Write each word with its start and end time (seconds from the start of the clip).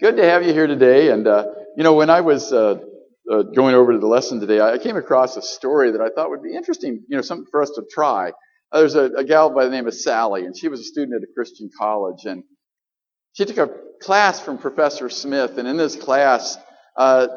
good 0.00 0.16
to 0.16 0.24
have 0.24 0.44
you 0.44 0.52
here 0.52 0.66
today. 0.66 1.10
And, 1.10 1.26
uh, 1.26 1.46
you 1.76 1.82
know, 1.82 1.94
when 1.94 2.10
I 2.10 2.20
was 2.20 2.52
uh, 2.52 2.78
uh, 3.30 3.42
going 3.42 3.74
over 3.74 3.92
to 3.92 3.98
the 3.98 4.06
lesson 4.06 4.40
today, 4.40 4.60
I 4.60 4.78
came 4.78 4.96
across 4.96 5.36
a 5.36 5.42
story 5.42 5.92
that 5.92 6.00
I 6.00 6.08
thought 6.08 6.30
would 6.30 6.42
be 6.42 6.54
interesting, 6.54 7.04
you 7.08 7.16
know, 7.16 7.22
something 7.22 7.46
for 7.50 7.62
us 7.62 7.70
to 7.70 7.82
try. 7.90 8.32
Uh, 8.72 8.80
there's 8.80 8.94
a, 8.94 9.04
a 9.16 9.24
gal 9.24 9.50
by 9.50 9.64
the 9.64 9.70
name 9.70 9.86
of 9.86 9.94
Sally, 9.94 10.44
and 10.44 10.56
she 10.56 10.68
was 10.68 10.80
a 10.80 10.84
student 10.84 11.14
at 11.14 11.22
a 11.22 11.32
Christian 11.34 11.70
college. 11.78 12.24
And 12.24 12.44
she 13.32 13.44
took 13.44 13.58
a 13.58 13.70
class 14.00 14.40
from 14.40 14.58
Professor 14.58 15.08
Smith. 15.08 15.58
And 15.58 15.68
in 15.68 15.76
this 15.76 15.96
class, 15.96 16.56
uh, 16.96 17.28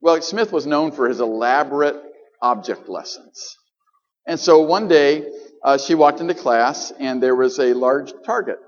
well, 0.00 0.20
Smith 0.20 0.52
was 0.52 0.66
known 0.66 0.92
for 0.92 1.08
his 1.08 1.20
elaborate 1.20 1.96
object 2.40 2.88
lessons. 2.88 3.56
And 4.26 4.38
so 4.38 4.62
one 4.62 4.88
day, 4.88 5.26
uh, 5.64 5.78
she 5.78 5.94
walked 5.94 6.20
into 6.20 6.34
class, 6.34 6.92
and 6.98 7.22
there 7.22 7.36
was 7.36 7.58
a 7.58 7.72
large 7.72 8.12
target 8.24 8.58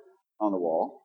on 0.40 0.52
the 0.52 0.58
wall. 0.58 1.03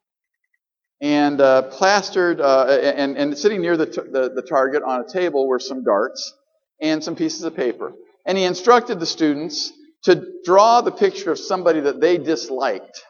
And 1.01 1.39
uh, 1.39 1.63
plastered, 1.63 2.41
uh, 2.41 2.65
and, 2.67 3.17
and 3.17 3.37
sitting 3.37 3.61
near 3.61 3.77
the, 3.77 3.85
t- 3.85 4.01
the, 4.11 4.31
the 4.35 4.41
target 4.41 4.83
on 4.83 5.01
a 5.01 5.07
table 5.07 5.47
were 5.47 5.59
some 5.59 5.83
darts 5.83 6.33
and 6.81 7.03
some 7.03 7.15
pieces 7.15 7.43
of 7.43 7.55
paper. 7.55 7.93
And 8.25 8.37
he 8.37 8.43
instructed 8.43 8.99
the 8.99 9.05
students 9.05 9.71
to 10.03 10.25
draw 10.43 10.81
the 10.81 10.91
picture 10.91 11.31
of 11.31 11.39
somebody 11.39 11.79
that 11.81 12.01
they 12.01 12.17
disliked. 12.17 13.01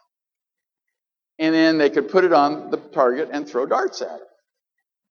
And 1.40 1.54
then 1.54 1.78
they 1.78 1.90
could 1.90 2.10
put 2.10 2.26
it 2.26 2.34
on 2.34 2.70
the 2.70 2.78
target 2.78 3.30
and 3.32 3.48
throw 3.48 3.66
darts 3.66 4.02
at 4.02 4.16
it. 4.16 4.28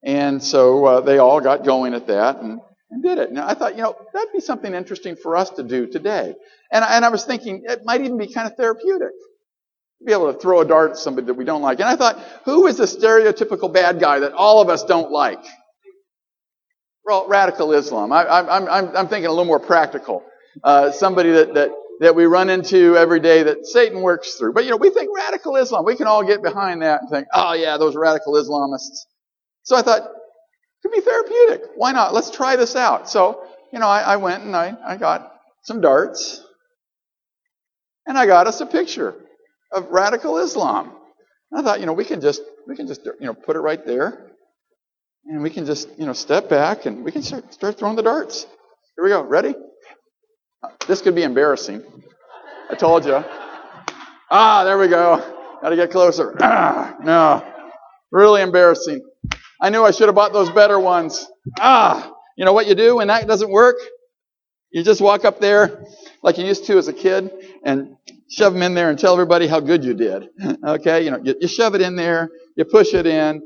And 0.04 0.42
so 0.42 0.84
uh, 0.84 1.00
they 1.00 1.18
all 1.18 1.40
got 1.40 1.64
going 1.64 1.94
at 1.94 2.06
that 2.06 2.36
and, 2.40 2.60
and 2.90 3.02
did 3.02 3.18
it. 3.18 3.30
And 3.30 3.38
I 3.38 3.54
thought, 3.54 3.76
you 3.76 3.82
know, 3.82 3.96
that'd 4.12 4.32
be 4.32 4.40
something 4.40 4.72
interesting 4.72 5.16
for 5.16 5.36
us 5.36 5.50
to 5.50 5.62
do 5.62 5.86
today. 5.86 6.34
And, 6.72 6.84
and 6.84 7.04
I 7.04 7.08
was 7.08 7.24
thinking 7.24 7.64
it 7.64 7.84
might 7.84 8.02
even 8.02 8.18
be 8.18 8.32
kind 8.32 8.46
of 8.46 8.56
therapeutic 8.56 9.14
be 10.04 10.12
able 10.12 10.32
to 10.32 10.38
throw 10.38 10.60
a 10.60 10.64
dart 10.64 10.92
at 10.92 10.96
somebody 10.96 11.26
that 11.26 11.34
we 11.34 11.44
don't 11.44 11.62
like. 11.62 11.80
And 11.80 11.88
I 11.88 11.96
thought, 11.96 12.18
who 12.44 12.66
is 12.66 12.76
the 12.76 12.84
stereotypical 12.84 13.72
bad 13.72 13.98
guy 13.98 14.20
that 14.20 14.32
all 14.32 14.60
of 14.60 14.68
us 14.68 14.84
don't 14.84 15.10
like? 15.10 15.44
Well, 17.04 17.26
radical 17.28 17.72
Islam. 17.72 18.12
I, 18.12 18.40
am 18.40 18.68
I'm, 18.68 18.96
I'm 18.96 19.08
thinking 19.08 19.26
a 19.26 19.30
little 19.30 19.44
more 19.44 19.60
practical. 19.60 20.22
Uh, 20.62 20.92
somebody 20.92 21.30
that, 21.32 21.54
that, 21.54 21.70
that 22.00 22.14
we 22.14 22.26
run 22.26 22.48
into 22.50 22.96
every 22.96 23.18
day 23.18 23.42
that 23.44 23.66
Satan 23.66 24.02
works 24.02 24.34
through. 24.34 24.52
But, 24.52 24.64
you 24.64 24.70
know, 24.70 24.76
we 24.76 24.90
think 24.90 25.10
radical 25.16 25.56
Islam. 25.56 25.84
We 25.84 25.96
can 25.96 26.06
all 26.06 26.24
get 26.24 26.42
behind 26.42 26.82
that 26.82 27.00
and 27.00 27.10
think, 27.10 27.26
oh, 27.32 27.54
yeah, 27.54 27.76
those 27.76 27.96
radical 27.96 28.34
Islamists. 28.34 29.06
So 29.64 29.74
I 29.74 29.82
thought, 29.82 30.08
could 30.82 30.92
be 30.92 31.00
therapeutic. 31.00 31.62
Why 31.74 31.92
not? 31.92 32.14
Let's 32.14 32.30
try 32.30 32.56
this 32.56 32.76
out. 32.76 33.08
So, 33.08 33.42
you 33.72 33.80
know, 33.80 33.88
I, 33.88 34.00
I 34.00 34.16
went 34.16 34.44
and 34.44 34.54
I, 34.54 34.76
I 34.86 34.96
got 34.96 35.32
some 35.62 35.80
darts. 35.80 36.44
And 38.06 38.16
I 38.16 38.26
got 38.26 38.46
us 38.46 38.60
a 38.60 38.66
picture 38.66 39.14
of 39.72 39.86
radical 39.88 40.38
Islam. 40.38 40.92
And 41.50 41.60
I 41.60 41.62
thought, 41.62 41.80
you 41.80 41.86
know, 41.86 41.92
we 41.92 42.04
can 42.04 42.20
just 42.20 42.42
we 42.66 42.76
can 42.76 42.86
just 42.86 43.04
you 43.04 43.26
know 43.26 43.34
put 43.34 43.56
it 43.56 43.60
right 43.60 43.84
there, 43.84 44.30
and 45.26 45.42
we 45.42 45.50
can 45.50 45.66
just 45.66 45.88
you 45.98 46.06
know 46.06 46.12
step 46.12 46.48
back 46.48 46.86
and 46.86 47.04
we 47.04 47.12
can 47.12 47.22
start, 47.22 47.52
start 47.52 47.78
throwing 47.78 47.96
the 47.96 48.02
darts. 48.02 48.46
Here 48.96 49.04
we 49.04 49.10
go. 49.10 49.22
Ready? 49.22 49.54
This 50.86 51.02
could 51.02 51.14
be 51.14 51.22
embarrassing. 51.22 51.82
I 52.70 52.74
told 52.74 53.04
you. 53.06 53.24
Ah, 54.30 54.64
there 54.64 54.78
we 54.78 54.88
go. 54.88 55.16
Got 55.62 55.70
to 55.70 55.76
get 55.76 55.90
closer. 55.90 56.36
Ah, 56.40 56.96
no, 57.02 57.44
really 58.10 58.42
embarrassing. 58.42 59.02
I 59.60 59.70
knew 59.70 59.84
I 59.84 59.90
should 59.90 60.06
have 60.06 60.14
bought 60.14 60.32
those 60.32 60.50
better 60.50 60.78
ones. 60.78 61.26
Ah, 61.58 62.12
you 62.36 62.44
know 62.44 62.52
what 62.52 62.66
you 62.66 62.74
do 62.74 62.96
when 62.96 63.08
that 63.08 63.26
doesn't 63.26 63.50
work? 63.50 63.76
You 64.70 64.84
just 64.84 65.00
walk 65.00 65.24
up 65.24 65.40
there 65.40 65.84
like 66.22 66.36
you 66.38 66.44
used 66.44 66.66
to 66.66 66.76
as 66.76 66.88
a 66.88 66.92
kid 66.92 67.30
and 67.64 67.96
shove 68.30 68.54
them 68.54 68.62
in 68.62 68.74
there 68.74 68.90
and 68.90 68.98
tell 68.98 69.12
everybody 69.14 69.46
how 69.46 69.60
good 69.60 69.84
you 69.84 69.94
did. 69.94 70.28
Okay, 70.64 71.04
you 71.04 71.10
know, 71.12 71.20
you, 71.24 71.34
you 71.40 71.48
shove 71.48 71.74
it 71.74 71.82
in 71.82 71.96
there, 71.96 72.30
you 72.56 72.64
push 72.64 72.94
it 72.94 73.06
in, 73.06 73.42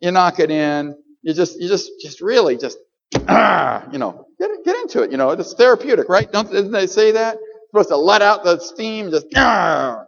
you 0.00 0.10
knock 0.12 0.40
it 0.40 0.50
in, 0.50 0.96
you 1.22 1.34
just, 1.34 1.60
you 1.60 1.68
just, 1.68 1.90
just 2.02 2.20
really 2.20 2.56
just, 2.56 2.78
you 3.14 3.98
know, 3.98 4.26
get, 4.40 4.50
get 4.64 4.76
into 4.76 5.02
it. 5.02 5.10
You 5.12 5.18
know, 5.18 5.30
it's 5.30 5.54
therapeutic, 5.54 6.08
right? 6.08 6.30
Don't 6.32 6.50
didn't 6.50 6.72
they 6.72 6.86
say 6.88 7.12
that? 7.12 7.36
You're 7.74 7.84
supposed 7.84 7.90
to 7.90 7.96
let 7.98 8.22
out 8.22 8.44
the 8.44 8.58
steam, 8.60 9.10
just. 9.10 9.26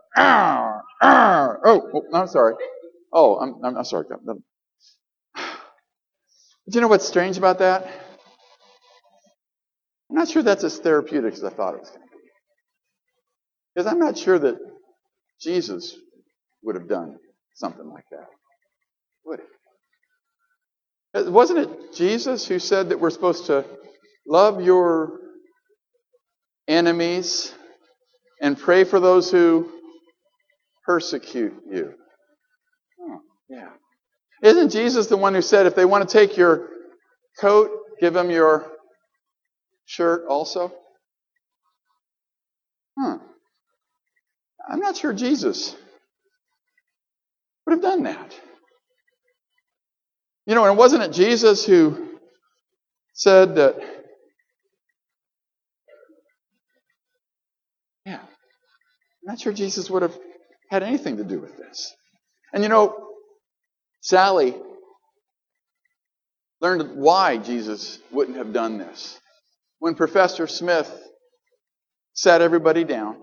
Oh, 1.03 1.61
oh, 1.65 2.03
I'm 2.15 2.29
sorry. 2.29 2.55
Oh, 3.13 3.39
I'm, 3.39 3.57
I'm, 3.65 3.77
I'm 3.79 3.85
sorry. 3.85 4.07
Do 6.71 6.77
you 6.77 6.83
know 6.83 6.89
what's 6.89 7.07
strange 7.07 7.39
about 7.39 7.59
that? 7.61 7.87
I'm 10.11 10.17
not 10.17 10.29
sure 10.29 10.43
that's 10.43 10.65
as 10.65 10.79
therapeutic 10.79 11.35
as 11.35 11.45
I 11.45 11.51
thought 11.51 11.75
it 11.75 11.81
was 11.81 11.91
going 11.91 12.03
to 12.03 12.09
be. 12.09 12.10
Because 13.75 13.91
I'm 13.91 13.99
not 13.99 14.19
sure 14.19 14.39
that 14.39 14.59
Jesus 15.41 15.97
would 16.63 16.75
have 16.77 16.89
done 16.89 17.19
something 17.55 17.89
like 17.89 18.05
that. 18.11 18.27
Would 19.27 19.41
it? 19.41 19.47
Uh, 21.29 21.31
wasn't 21.31 21.61
it 21.61 21.95
Jesus 21.95 22.47
who 22.47 22.59
said 22.59 22.91
that 22.91 23.01
we're 23.01 23.11
supposed 23.11 23.47
to 23.47 23.65
love 24.27 24.63
your 24.63 25.19
enemies 26.69 27.53
and 28.43 28.59
pray 28.59 28.85
for 28.85 29.01
those 29.01 29.31
who 29.31 29.71
persecute 30.87 31.55
you? 31.71 31.95
Oh, 33.01 33.21
yeah. 33.49 33.71
Isn't 34.43 34.71
Jesus 34.71 35.09
the 35.09 35.17
one 35.17 35.35
who 35.35 35.43
said 35.43 35.67
if 35.67 35.75
they 35.75 35.85
want 35.85 36.09
to 36.09 36.13
take 36.13 36.37
your 36.37 36.69
coat, 37.41 37.71
give 38.01 38.15
them 38.15 38.31
your 38.31 38.71
shirt 39.87 40.27
also? 40.29 40.73
Huh. 42.99 43.19
I'm 44.71 44.79
not 44.79 44.97
sure 44.97 45.13
Jesus 45.13 45.75
would 47.67 47.73
have 47.73 47.83
done 47.83 48.05
that. 48.05 48.39
You 50.47 50.55
know, 50.55 50.65
and 50.65 50.79
wasn't 50.79 51.03
it 51.03 51.13
Jesus 51.13 51.67
who 51.67 52.19
said 53.15 53.57
that, 53.57 53.77
yeah, 58.07 58.21
I'm 58.21 58.29
not 59.25 59.41
sure 59.41 59.53
Jesus 59.53 59.91
would 59.91 60.03
have 60.03 60.17
had 60.71 60.85
anything 60.85 61.17
to 61.17 61.25
do 61.25 61.41
with 61.41 61.57
this. 61.57 61.93
And 62.55 62.63
you 62.63 62.69
know, 62.69 63.09
Sally 64.03 64.55
learned 66.61 66.97
why 66.97 67.39
Jesus 67.39 67.99
wouldn't 68.13 68.37
have 68.37 68.53
done 68.53 68.79
this. 68.79 69.19
When 69.81 69.97
Professor 69.97 70.47
Smith 70.47 70.91
sat 72.15 72.41
everybody 72.41 72.85
down 72.85 73.17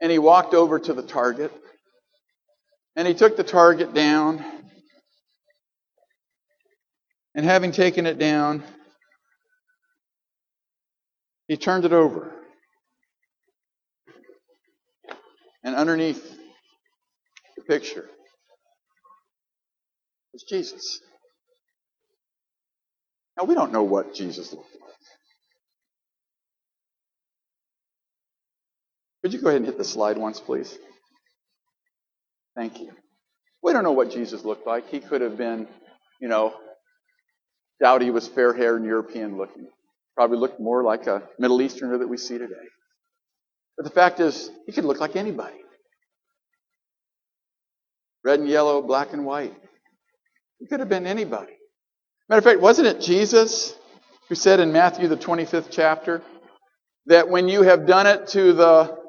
and 0.00 0.10
he 0.10 0.18
walked 0.18 0.54
over 0.54 0.78
to 0.78 0.92
the 0.92 1.02
target. 1.02 1.52
And 2.96 3.06
he 3.06 3.14
took 3.14 3.36
the 3.36 3.44
target 3.44 3.94
down. 3.94 4.44
And 7.34 7.44
having 7.44 7.72
taken 7.72 8.06
it 8.06 8.18
down, 8.18 8.64
he 11.46 11.56
turned 11.56 11.84
it 11.84 11.92
over. 11.92 12.32
And 15.62 15.76
underneath 15.76 16.36
the 17.56 17.62
picture 17.62 18.08
was 20.32 20.42
Jesus. 20.42 21.00
Now, 23.38 23.44
we 23.44 23.54
don't 23.54 23.72
know 23.72 23.82
what 23.82 24.14
Jesus 24.14 24.52
looked 24.52 24.79
Could 29.22 29.32
you 29.32 29.40
go 29.40 29.48
ahead 29.48 29.58
and 29.58 29.66
hit 29.66 29.78
the 29.78 29.84
slide 29.84 30.18
once, 30.18 30.40
please? 30.40 30.78
Thank 32.56 32.80
you. 32.80 32.92
We 33.62 33.72
don't 33.72 33.84
know 33.84 33.92
what 33.92 34.10
Jesus 34.10 34.44
looked 34.44 34.66
like. 34.66 34.88
He 34.88 35.00
could 35.00 35.20
have 35.20 35.36
been, 35.36 35.68
you 36.20 36.28
know, 36.28 36.54
doubt 37.80 38.02
he 38.02 38.10
was 38.10 38.26
fair 38.26 38.52
haired 38.52 38.76
and 38.78 38.86
European 38.86 39.36
looking. 39.36 39.68
Probably 40.16 40.38
looked 40.38 40.60
more 40.60 40.82
like 40.82 41.06
a 41.06 41.22
Middle 41.38 41.60
Easterner 41.62 41.98
that 41.98 42.08
we 42.08 42.16
see 42.16 42.38
today. 42.38 42.54
But 43.76 43.84
the 43.84 43.90
fact 43.90 44.20
is, 44.20 44.50
he 44.66 44.72
could 44.72 44.84
look 44.84 45.00
like 45.00 45.16
anybody. 45.16 45.56
Red 48.24 48.40
and 48.40 48.48
yellow, 48.48 48.82
black 48.82 49.12
and 49.12 49.24
white. 49.24 49.54
He 50.58 50.66
could 50.66 50.80
have 50.80 50.88
been 50.88 51.06
anybody. 51.06 51.54
Matter 52.28 52.38
of 52.38 52.44
fact, 52.44 52.60
wasn't 52.60 52.88
it 52.88 53.00
Jesus 53.00 53.74
who 54.28 54.34
said 54.34 54.60
in 54.60 54.72
Matthew, 54.72 55.08
the 55.08 55.16
25th 55.16 55.68
chapter, 55.70 56.22
that 57.06 57.28
when 57.28 57.48
you 57.48 57.62
have 57.62 57.86
done 57.86 58.06
it 58.06 58.28
to 58.28 58.52
the 58.52 58.99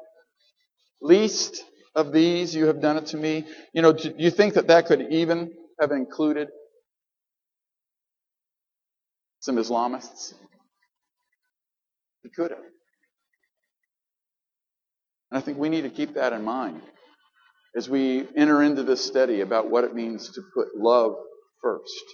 Least 1.02 1.64
of 1.94 2.12
these 2.12 2.54
you 2.54 2.66
have 2.66 2.80
done 2.80 2.96
it 2.96 3.06
to 3.06 3.16
me. 3.18 3.46
You 3.74 3.82
know, 3.82 3.92
do 3.92 4.14
you 4.18 4.30
think 4.30 4.54
that 4.54 4.68
that 4.68 4.86
could 4.86 5.02
even 5.12 5.52
have 5.80 5.92
included 5.92 6.48
some 9.40 9.56
Islamists? 9.56 10.34
It 12.24 12.32
could 12.34 12.50
have. 12.52 12.60
And 15.30 15.38
I 15.38 15.40
think 15.40 15.58
we 15.58 15.68
need 15.68 15.82
to 15.82 15.90
keep 15.90 16.14
that 16.14 16.32
in 16.32 16.44
mind 16.44 16.82
as 17.76 17.88
we 17.88 18.26
enter 18.36 18.62
into 18.62 18.82
this 18.82 19.04
study 19.04 19.40
about 19.40 19.70
what 19.70 19.84
it 19.84 19.94
means 19.94 20.30
to 20.30 20.42
put 20.54 20.68
love 20.76 21.14
first. 21.62 22.04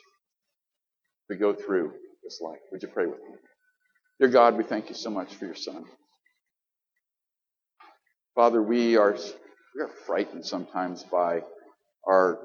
We 1.29 1.37
go 1.37 1.55
through 1.55 1.93
this 2.25 2.40
life. 2.43 2.61
Would 2.73 2.82
you 2.82 2.88
pray 2.88 3.06
with 3.06 3.19
me? 3.20 3.37
Dear 4.20 4.29
God, 4.31 4.56
we 4.56 4.64
thank 4.64 4.88
you 4.88 4.94
so 4.94 5.11
much 5.11 5.35
for 5.35 5.46
your 5.46 5.55
son. 5.56 5.85
Father, 8.38 8.62
we 8.62 8.96
are, 8.96 9.17
we 9.75 9.82
are 9.82 9.90
frightened 10.06 10.46
sometimes 10.46 11.02
by 11.02 11.40
our 12.08 12.38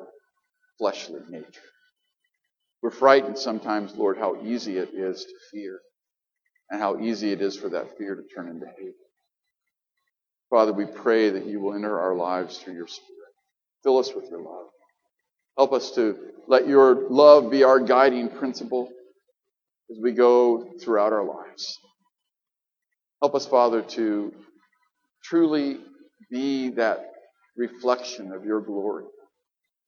fleshly 0.79 1.19
nature. 1.29 1.61
We're 2.81 2.89
frightened 2.89 3.37
sometimes, 3.37 3.93
Lord, 3.93 4.17
how 4.17 4.41
easy 4.43 4.79
it 4.79 4.89
is 4.95 5.23
to 5.23 5.33
fear 5.51 5.79
and 6.71 6.81
how 6.81 6.99
easy 6.99 7.31
it 7.31 7.43
is 7.43 7.55
for 7.55 7.69
that 7.69 7.95
fear 7.95 8.15
to 8.15 8.23
turn 8.23 8.49
into 8.49 8.65
hate. 8.65 8.95
Father, 10.49 10.73
we 10.73 10.87
pray 10.87 11.29
that 11.29 11.45
you 11.45 11.59
will 11.59 11.75
enter 11.75 11.99
our 11.99 12.15
lives 12.15 12.57
through 12.57 12.73
your 12.73 12.87
Spirit. 12.87 13.31
Fill 13.83 13.99
us 13.99 14.15
with 14.15 14.31
your 14.31 14.41
love. 14.41 14.69
Help 15.59 15.73
us 15.73 15.91
to 15.91 16.17
let 16.47 16.67
your 16.67 17.07
love 17.07 17.51
be 17.51 17.63
our 17.63 17.79
guiding 17.79 18.29
principle 18.29 18.89
as 19.91 19.99
we 20.01 20.11
go 20.11 20.73
throughout 20.81 21.13
our 21.13 21.23
lives. 21.23 21.77
Help 23.21 23.35
us, 23.35 23.45
Father, 23.45 23.83
to 23.83 24.33
truly 25.23 25.79
be 26.31 26.69
that 26.71 27.11
reflection 27.57 28.31
of 28.31 28.45
your 28.45 28.61
glory, 28.61 29.05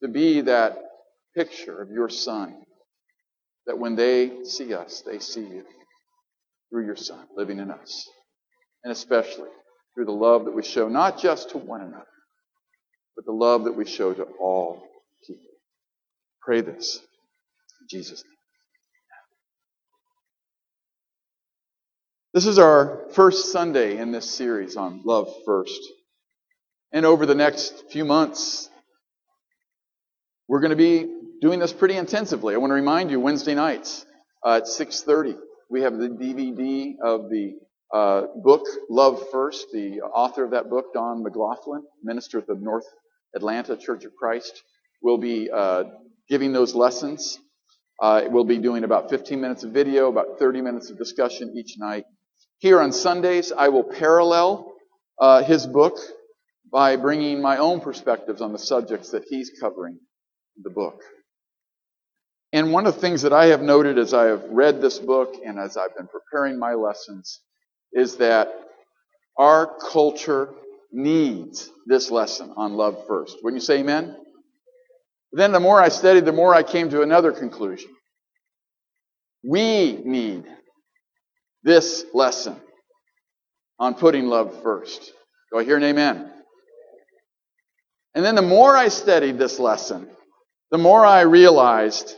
to 0.03 0.09
be 0.09 0.41
that 0.41 0.77
picture 1.35 1.81
of 1.81 1.89
your 1.89 2.09
Son, 2.09 2.55
that 3.67 3.77
when 3.79 3.95
they 3.95 4.43
see 4.43 4.73
us, 4.73 5.03
they 5.05 5.19
see 5.19 5.41
you 5.41 5.63
through 6.69 6.85
your 6.85 6.95
Son 6.95 7.25
living 7.35 7.59
in 7.59 7.71
us, 7.71 8.07
and 8.83 8.91
especially 8.91 9.49
through 9.95 10.05
the 10.05 10.11
love 10.11 10.45
that 10.45 10.55
we 10.55 10.63
show 10.63 10.87
not 10.89 11.19
just 11.19 11.51
to 11.51 11.57
one 11.57 11.81
another, 11.81 12.05
but 13.15 13.25
the 13.25 13.31
love 13.31 13.65
that 13.65 13.75
we 13.75 13.85
show 13.85 14.13
to 14.13 14.23
all 14.39 14.83
people. 15.25 15.43
Pray 16.41 16.61
this 16.61 16.97
in 17.81 17.87
Jesus' 17.89 18.23
name. 18.23 18.34
This 22.35 22.47
is 22.47 22.59
our 22.59 23.05
first 23.13 23.53
Sunday 23.53 23.97
in 23.97 24.11
this 24.11 24.29
series 24.29 24.75
on 24.75 25.03
Love 25.05 25.33
First. 25.45 25.79
And 26.91 27.05
over 27.05 27.25
the 27.25 27.33
next 27.33 27.89
few 27.89 28.03
months, 28.03 28.69
we're 30.49 30.59
going 30.59 30.71
to 30.71 30.75
be 30.75 31.09
doing 31.39 31.59
this 31.59 31.71
pretty 31.71 31.95
intensively. 31.95 32.53
I 32.53 32.57
want 32.57 32.71
to 32.71 32.75
remind 32.75 33.09
you, 33.09 33.21
Wednesday 33.21 33.55
nights 33.55 34.05
uh, 34.45 34.57
at 34.57 34.63
6.30, 34.63 35.37
we 35.69 35.83
have 35.83 35.97
the 35.97 36.09
DVD 36.09 36.95
of 37.01 37.29
the 37.29 37.53
uh, 37.93 38.23
book, 38.43 38.63
Love 38.89 39.23
First. 39.31 39.67
The 39.71 40.01
author 40.01 40.43
of 40.43 40.51
that 40.51 40.69
book, 40.69 40.93
Don 40.93 41.23
McLaughlin, 41.23 41.83
minister 42.03 42.37
of 42.37 42.47
the 42.47 42.55
North 42.55 42.83
Atlanta 43.33 43.77
Church 43.77 44.03
of 44.03 44.13
Christ, 44.13 44.61
will 45.01 45.17
be 45.17 45.49
uh, 45.49 45.85
giving 46.27 46.51
those 46.51 46.75
lessons. 46.75 47.39
Uh, 48.01 48.23
we'll 48.27 48.43
be 48.43 48.57
doing 48.57 48.83
about 48.83 49.09
15 49.09 49.39
minutes 49.39 49.63
of 49.63 49.71
video, 49.71 50.09
about 50.09 50.37
30 50.37 50.59
minutes 50.59 50.89
of 50.89 50.97
discussion 50.97 51.53
each 51.55 51.77
night. 51.77 52.03
Here 52.59 52.79
on 52.79 52.91
Sundays, 52.91 53.51
I 53.51 53.69
will 53.69 53.83
parallel 53.83 54.73
uh, 55.19 55.43
his 55.43 55.67
book 55.67 55.97
by 56.71 56.95
bringing 56.95 57.41
my 57.41 57.57
own 57.57 57.81
perspectives 57.81 58.41
on 58.41 58.51
the 58.51 58.59
subjects 58.59 59.11
that 59.11 59.23
he's 59.29 59.51
covering 59.59 59.99
in 60.57 60.63
the 60.63 60.69
book. 60.69 61.01
And 62.53 62.71
one 62.71 62.87
of 62.87 62.95
the 62.95 63.01
things 63.01 63.23
that 63.23 63.33
I 63.33 63.47
have 63.47 63.61
noted 63.61 63.97
as 63.97 64.13
I 64.13 64.25
have 64.25 64.43
read 64.49 64.81
this 64.81 64.99
book 64.99 65.35
and 65.45 65.59
as 65.59 65.75
I've 65.75 65.95
been 65.95 66.07
preparing 66.07 66.57
my 66.57 66.73
lessons 66.73 67.41
is 67.91 68.17
that 68.17 68.53
our 69.37 69.77
culture 69.91 70.53
needs 70.91 71.69
this 71.85 72.09
lesson 72.09 72.53
on 72.55 72.73
love 72.73 73.05
first. 73.07 73.37
Wouldn't 73.43 73.61
you 73.61 73.65
say 73.65 73.79
amen? 73.79 74.15
Then 75.33 75.51
the 75.51 75.59
more 75.59 75.81
I 75.81 75.89
studied, 75.89 76.23
the 76.23 76.31
more 76.31 76.55
I 76.55 76.63
came 76.63 76.89
to 76.91 77.01
another 77.01 77.33
conclusion. 77.33 77.91
We 79.43 80.01
need 80.05 80.45
this 81.65 82.05
lesson 82.13 82.55
on 83.79 83.95
putting 83.95 84.27
love 84.27 84.61
first. 84.63 85.11
Do 85.51 85.59
I 85.59 85.65
hear 85.65 85.75
an 85.75 85.83
amen? 85.83 86.31
And 88.13 88.23
then 88.23 88.35
the 88.35 88.41
more 88.41 88.77
I 88.77 88.87
studied 88.87 89.37
this 89.37 89.59
lesson, 89.59 90.07
the 90.71 90.77
more 90.77 91.03
I 91.03 91.21
realized 91.21 92.15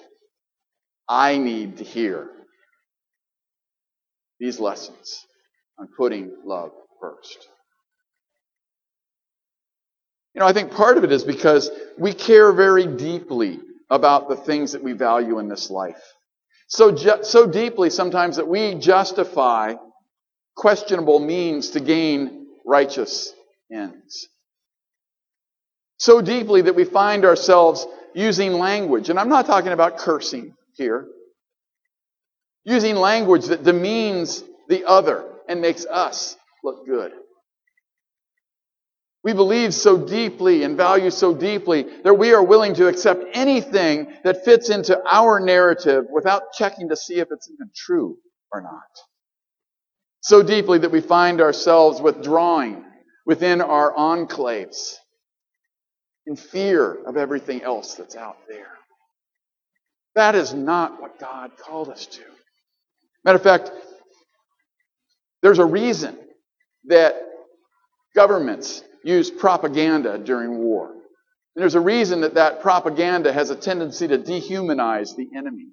I 1.10 1.38
need 1.38 1.78
to 1.78 1.84
hear 1.84 2.30
these 4.40 4.60
lessons 4.60 5.26
on 5.80 5.88
putting 5.98 6.32
love 6.46 6.72
first. 7.02 7.48
You 10.36 10.42
know, 10.42 10.48
I 10.48 10.54
think 10.54 10.72
part 10.72 10.98
of 10.98 11.04
it 11.04 11.12
is 11.12 11.24
because 11.24 11.72
we 11.98 12.14
care 12.14 12.52
very 12.52 12.86
deeply 12.86 13.60
about 13.90 14.30
the 14.30 14.36
things 14.36 14.74
that 14.74 14.84
we 14.84 14.94
value 14.94 15.40
in 15.40 15.48
this 15.48 15.72
life. 15.72 16.02
So, 16.68 16.92
ju- 16.92 17.24
so 17.24 17.48
deeply 17.48 17.90
sometimes 17.90 18.38
that 18.38 18.48
we 18.48 18.76
justify 18.76 19.76
questionable 20.56 21.20
means 21.20 21.72
to 21.72 21.80
gain 21.80 22.48
righteous 22.66 23.34
ends. 23.72 24.28
So 25.98 26.22
deeply 26.22 26.64
that 26.64 26.76
we 26.76 26.86
find 26.86 27.26
ourselves 27.26 27.86
using 28.16 28.54
language, 28.54 29.10
and 29.10 29.20
I'm 29.20 29.30
not 29.30 29.46
talking 29.46 29.72
about 29.72 29.98
cursing 29.98 30.56
here, 30.76 31.08
using 32.66 32.96
language 32.96 33.46
that 33.48 33.64
demeans 33.64 34.44
the 34.70 34.86
other 34.86 35.26
and 35.50 35.62
makes 35.62 35.86
us 35.86 36.36
look 36.64 36.86
good. 36.86 37.14
We 39.28 39.34
believe 39.34 39.74
so 39.74 39.98
deeply 39.98 40.64
and 40.64 40.78
value 40.78 41.12
so 41.12 41.34
deeply 41.34 41.86
that 42.06 42.14
we 42.14 42.32
are 42.34 42.42
willing 42.42 42.74
to 42.76 42.88
accept 42.88 43.26
anything 43.34 44.08
that 44.24 44.46
fits 44.46 44.70
into 44.70 44.98
our 45.06 45.42
narrative 45.42 46.06
without 46.10 46.54
checking 46.54 46.88
to 46.88 46.96
see 46.96 47.16
if 47.16 47.28
it's 47.30 47.52
even 47.52 47.70
true 47.76 48.18
or 48.54 48.62
not. 48.62 48.88
So 50.22 50.42
deeply 50.42 50.78
that 50.78 50.94
we 50.94 51.02
find 51.02 51.42
ourselves 51.42 52.00
withdrawing 52.00 52.86
within 53.26 53.60
our 53.60 53.94
enclaves 53.96 54.94
in 56.26 56.38
fear 56.38 56.98
of 57.06 57.18
everything 57.18 57.62
else 57.64 57.96
that's 57.96 58.16
out 58.16 58.38
there. 58.48 58.72
That 60.16 60.36
is 60.36 60.54
not 60.54 61.02
what 61.02 61.20
God 61.20 61.52
called 61.58 61.90
us 61.90 62.06
to. 62.06 62.22
Matter 63.26 63.36
of 63.36 63.44
fact, 63.44 63.72
there's 65.42 65.60
a 65.60 65.66
reason 65.66 66.18
that 66.86 67.18
governments 68.16 68.84
use 69.04 69.30
propaganda 69.32 70.18
during 70.18 70.58
war. 70.58 70.92
And 70.92 71.64
there's 71.64 71.76
a 71.76 71.82
reason 71.82 72.22
that 72.22 72.36
that 72.36 72.62
propaganda 72.62 73.34
has 73.34 73.50
a 73.50 73.56
tendency 73.56 74.08
to 74.08 74.18
dehumanize 74.18 75.16
the 75.16 75.28
enemy. 75.36 75.70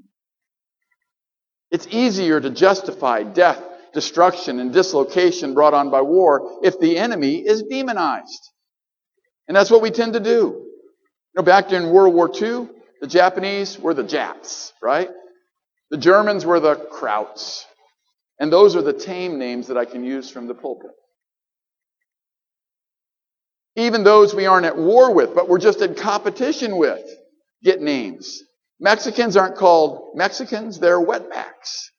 It's 1.70 1.86
easier 1.88 2.40
to 2.40 2.50
justify 2.50 3.22
death, 3.22 3.62
destruction, 3.92 4.60
and 4.60 4.72
dislocation 4.72 5.54
brought 5.54 5.74
on 5.74 5.90
by 5.90 6.00
war 6.02 6.60
if 6.62 6.78
the 6.80 6.96
enemy 6.96 7.38
is 7.38 7.64
demonized. 7.64 8.50
And 9.48 9.56
that's 9.56 9.70
what 9.70 9.82
we 9.82 9.90
tend 9.90 10.14
to 10.14 10.20
do. 10.20 10.30
You 10.30 11.34
know, 11.36 11.42
back 11.42 11.68
during 11.68 11.90
World 11.90 12.14
War 12.14 12.30
II, 12.32 12.68
the 13.00 13.06
Japanese 13.06 13.78
were 13.78 13.92
the 13.92 14.04
Japs, 14.04 14.72
right? 14.82 15.10
The 15.90 15.98
Germans 15.98 16.46
were 16.46 16.60
the 16.60 16.76
Krauts. 16.76 17.64
And 18.38 18.52
those 18.52 18.74
are 18.76 18.82
the 18.82 18.92
tame 18.92 19.38
names 19.38 19.66
that 19.66 19.76
I 19.76 19.84
can 19.84 20.04
use 20.04 20.30
from 20.30 20.46
the 20.46 20.54
pulpit. 20.54 20.90
Even 23.76 24.04
those 24.04 24.34
we 24.34 24.46
aren't 24.46 24.66
at 24.66 24.76
war 24.76 25.12
with, 25.12 25.34
but 25.34 25.48
we're 25.48 25.58
just 25.58 25.80
in 25.80 25.94
competition 25.94 26.76
with, 26.76 27.04
get 27.62 27.80
names. 27.80 28.42
Mexicans 28.80 29.36
aren't 29.36 29.56
called 29.56 30.16
Mexicans, 30.16 30.78
they're 30.78 31.00
wetbacks. 31.00 31.90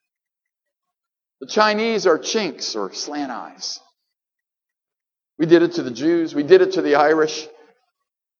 The 1.41 1.48
Chinese 1.48 2.08
are 2.08 2.17
chinks 2.17 2.75
or 2.75 2.94
slant 2.94 3.32
eyes. 3.32 3.79
We 5.38 5.46
did 5.46 5.63
it 5.63 5.74
to 5.74 5.84
the 5.84 5.91
Jews, 5.91 6.34
we 6.34 6.44
did 6.44 6.62
it 6.62 6.74
to 6.74 6.82
the 6.82 6.96
Irish, 6.96 7.46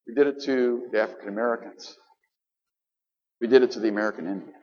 we 0.08 0.14
did 0.14 0.28
it 0.28 0.44
to 0.44 0.88
the 0.94 1.02
African 1.02 1.28
Americans, 1.28 1.94
we 3.42 3.48
did 3.48 3.64
it 3.64 3.72
to 3.72 3.82
the 3.82 3.90
American 3.90 4.28
Indian. 4.28 4.54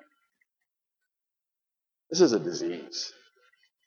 This 2.11 2.23
is 2.23 2.33
a 2.33 2.39
disease 2.39 3.13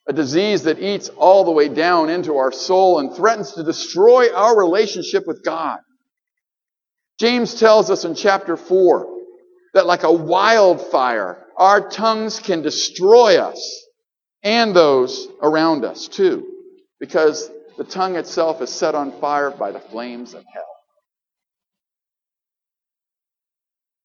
a 0.08 0.14
disease 0.14 0.64
that 0.64 0.80
eats 0.80 1.10
all 1.10 1.44
the 1.44 1.52
way 1.52 1.68
down 1.68 2.10
into 2.10 2.38
our 2.38 2.52
soul 2.52 3.00
and 3.00 3.16
threatens 3.16 3.54
to 3.54 3.64
destroy 3.64 4.34
our 4.34 4.58
relationship 4.58 5.26
with 5.26 5.44
God. 5.44 5.80
James 7.20 7.56
tells 7.56 7.90
us 7.90 8.06
in 8.06 8.14
chapter 8.14 8.58
4 8.58 9.08
that 9.74 9.86
like 9.86 10.04
a 10.04 10.12
wildfire, 10.12 11.44
our 11.58 11.90
tongues 11.90 12.40
can 12.40 12.62
destroy 12.62 13.40
us 13.40 13.86
and 14.44 14.76
those 14.76 15.28
around 15.42 15.86
us 15.86 16.08
too, 16.08 16.46
because 17.00 17.50
the 17.78 17.84
tongue 17.84 18.16
itself 18.16 18.62
is 18.62 18.70
set 18.70 18.96
on 18.96 19.20
fire 19.20 19.50
by 19.50 19.72
the 19.72 19.80
flames 19.80 20.34
of 20.34 20.44
hell. 20.54 20.64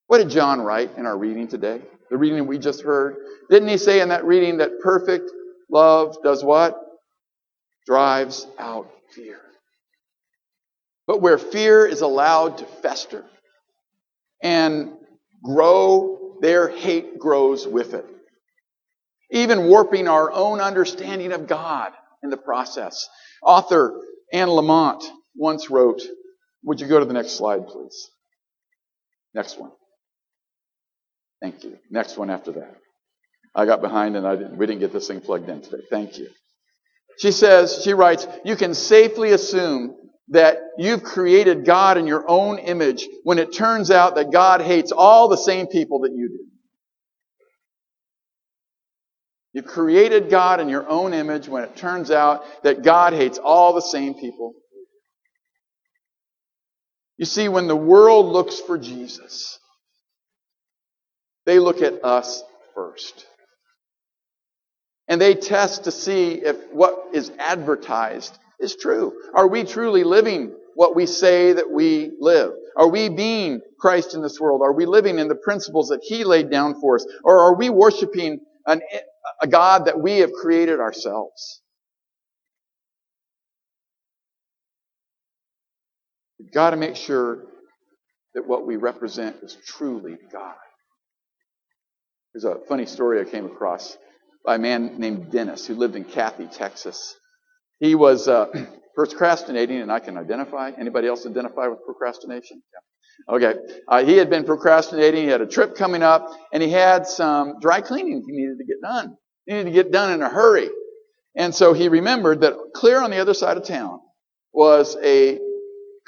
What 0.07 0.19
did 0.19 0.31
John 0.31 0.61
write 0.61 0.97
in 0.97 1.07
our 1.07 1.17
reading 1.17 1.47
today? 1.47 1.83
The 2.11 2.17
reading 2.17 2.47
we 2.47 2.59
just 2.59 2.83
heard. 2.83 3.17
Didn't 3.49 3.69
he 3.69 3.77
say 3.77 4.01
in 4.01 4.09
that 4.09 4.25
reading 4.25 4.59
that 4.59 4.81
perfect 4.81 5.31
love 5.71 6.17
does 6.23 6.45
what? 6.45 6.79
Drives 7.87 8.47
out 8.59 8.91
fear. 9.15 9.41
But 11.07 11.21
where 11.21 11.39
fear 11.39 11.87
is 11.87 12.03
allowed 12.03 12.59
to 12.59 12.65
fester 12.65 13.25
and 14.43 14.93
grow, 15.43 16.37
their 16.41 16.69
hate 16.69 17.19
grows 17.19 17.67
with 17.67 17.95
it. 17.95 18.07
Even 19.31 19.67
warping 19.67 20.09
our 20.09 20.31
own 20.33 20.61
understanding 20.61 21.33
of 21.33 21.47
God 21.47 21.93
in 22.23 22.31
the 22.31 22.37
process. 22.37 23.09
Author 23.43 24.01
Anne 24.33 24.49
Lamott 24.49 25.03
once 25.37 25.71
wrote, 25.71 26.03
would 26.65 26.81
you 26.81 26.87
go 26.87 26.99
to 26.99 27.05
the 27.05 27.13
next 27.13 27.33
slide, 27.33 27.67
please? 27.67 28.11
Next 29.35 29.59
one. 29.59 29.71
Thank 31.41 31.65
you. 31.65 31.79
Next 31.91 32.19
one 32.19 32.31
after 32.31 32.53
that. 32.53 32.77
I 33.55 33.67
got 33.67 33.81
behind 33.81 34.17
and 34.17 34.27
I 34.27 34.37
didn't, 34.37 34.57
we 34.57 34.67
didn't 34.67 34.81
get 34.81 34.93
this 34.93 35.09
thing 35.09 35.21
plugged 35.21 35.49
in 35.49 35.61
today. 35.61 35.83
Thank 35.91 36.19
you. 36.19 36.29
She 37.19 37.33
says, 37.33 37.83
she 37.85 37.93
writes, 37.93 38.27
you 38.45 38.57
can 38.57 38.75
safely 38.75 39.33
assume 39.33 39.97
that 40.29 40.59
you've 40.79 41.03
created 41.03 41.65
God 41.65 41.99
in 41.99 42.07
your 42.07 42.25
own 42.29 42.59
image 42.59 43.07
when 43.25 43.39
it 43.39 43.53
turns 43.53 43.91
out 43.91 44.15
that 44.15 44.31
God 44.31 44.61
hates 44.61 44.93
all 44.93 45.29
the 45.29 45.37
same 45.37 45.67
people 45.67 46.01
that 46.01 46.13
you 46.13 46.29
do. 46.29 46.47
You've 49.53 49.67
created 49.67 50.31
God 50.31 50.61
in 50.61 50.69
your 50.69 50.89
own 50.89 51.13
image 51.13 51.49
when 51.49 51.65
it 51.65 51.77
turns 51.77 52.11
out 52.13 52.45
that 52.63 52.83
God 52.83 53.13
hates 53.13 53.39
all 53.39 53.75
the 53.75 53.83
same 53.83 54.15
people. 54.15 54.55
You 57.19 57.27
see, 57.27 57.49
when 57.49 57.67
the 57.67 57.77
world 57.77 58.27
looks 58.27 58.61
for 58.61 58.79
Jesus, 58.79 59.59
they 61.45 61.59
look 61.59 61.83
at 61.83 62.05
us 62.05 62.43
first. 62.75 63.27
And 65.11 65.21
they 65.21 65.35
test 65.35 65.85
to 65.85 65.91
see 65.91 66.35
if 66.35 66.57
what 66.73 67.09
is 67.13 67.31
advertised 67.39 68.39
is 68.59 68.77
true. 68.77 69.13
Are 69.35 69.49
we 69.49 69.65
truly 69.65 70.05
living 70.05 70.55
what 70.75 70.97
we 70.97 71.05
say 71.05 71.53
that 71.53 71.71
we 71.71 72.13
live? 72.19 72.53
Are 72.77 72.89
we 72.89 73.11
being 73.11 73.61
Christ 73.79 74.15
in 74.15 74.23
this 74.23 74.41
world? 74.41 74.63
Are 74.63 74.73
we 74.73 74.87
living 74.87 75.19
in 75.19 75.29
the 75.29 75.35
principles 75.35 75.89
that 75.89 76.01
He 76.03 76.25
laid 76.25 76.51
down 76.51 76.81
for 76.81 76.95
us? 76.95 77.07
Or 77.25 77.41
are 77.41 77.57
we 77.57 77.69
worshiping 77.69 78.41
an, 78.67 78.81
a 79.41 79.47
God 79.47 79.87
that 79.87 80.01
we 80.01 80.19
have 80.19 80.33
created 80.33 80.81
ourselves. 80.81 81.61
We've 86.39 86.53
got 86.53 86.71
to 86.71 86.77
make 86.77 86.97
sure 86.97 87.45
that 88.35 88.47
what 88.47 88.67
we 88.67 88.77
represent 88.77 89.37
is 89.43 89.57
truly 89.67 90.17
God. 90.33 90.55
There's 92.33 92.45
a 92.45 92.59
funny 92.69 92.87
story 92.87 93.21
I 93.21 93.25
came 93.25 93.47
across 93.47 93.97
by 94.45 94.57
a 94.57 94.59
man 94.59 94.99
named 94.99 95.31
Dennis 95.31 95.67
who 95.67 95.75
lived 95.75 95.97
in 95.97 96.05
Katy, 96.05 96.47
Texas. 96.47 97.17
He 97.81 97.95
was 97.95 98.29
uh, 98.29 98.47
procrastinating, 98.95 99.81
and 99.81 99.93
I 99.93 100.01
can 100.01 100.17
identify. 100.19 100.73
Anybody 100.79 101.09
else 101.09 101.27
identify 101.27 101.69
with 101.69 101.85
procrastination? 101.85 102.63
Yeah. 102.73 103.35
Okay. 103.37 103.55
Uh, 103.89 104.05
he 104.05 104.17
had 104.17 104.31
been 104.31 104.45
procrastinating. 104.45 105.25
He 105.25 105.31
had 105.31 105.41
a 105.41 105.47
trip 105.47 105.77
coming 105.77 106.03
up, 106.03 106.31
and 106.53 106.63
he 106.63 106.71
had 106.71 107.07
some 107.07 107.61
dry 107.61 107.81
cleaning 107.81 108.25
he 108.27 108.37
needed 108.37 108.59
to 108.59 108.65
get 108.65 108.81
done. 108.83 109.17
He 109.47 109.55
needed 109.55 109.65
to 109.67 109.73
get 109.73 109.93
done 109.93 110.13
in 110.13 110.23
a 110.23 110.29
hurry. 110.29 110.71
And 111.37 111.55
so 111.55 111.73
he 111.73 111.89
remembered 111.89 112.41
that 112.43 112.55
clear 112.75 113.01
on 113.03 113.11
the 113.11 113.19
other 113.19 113.35
side 113.35 113.57
of 113.57 113.65
town 113.65 114.01
was 114.53 114.97
a 115.03 115.39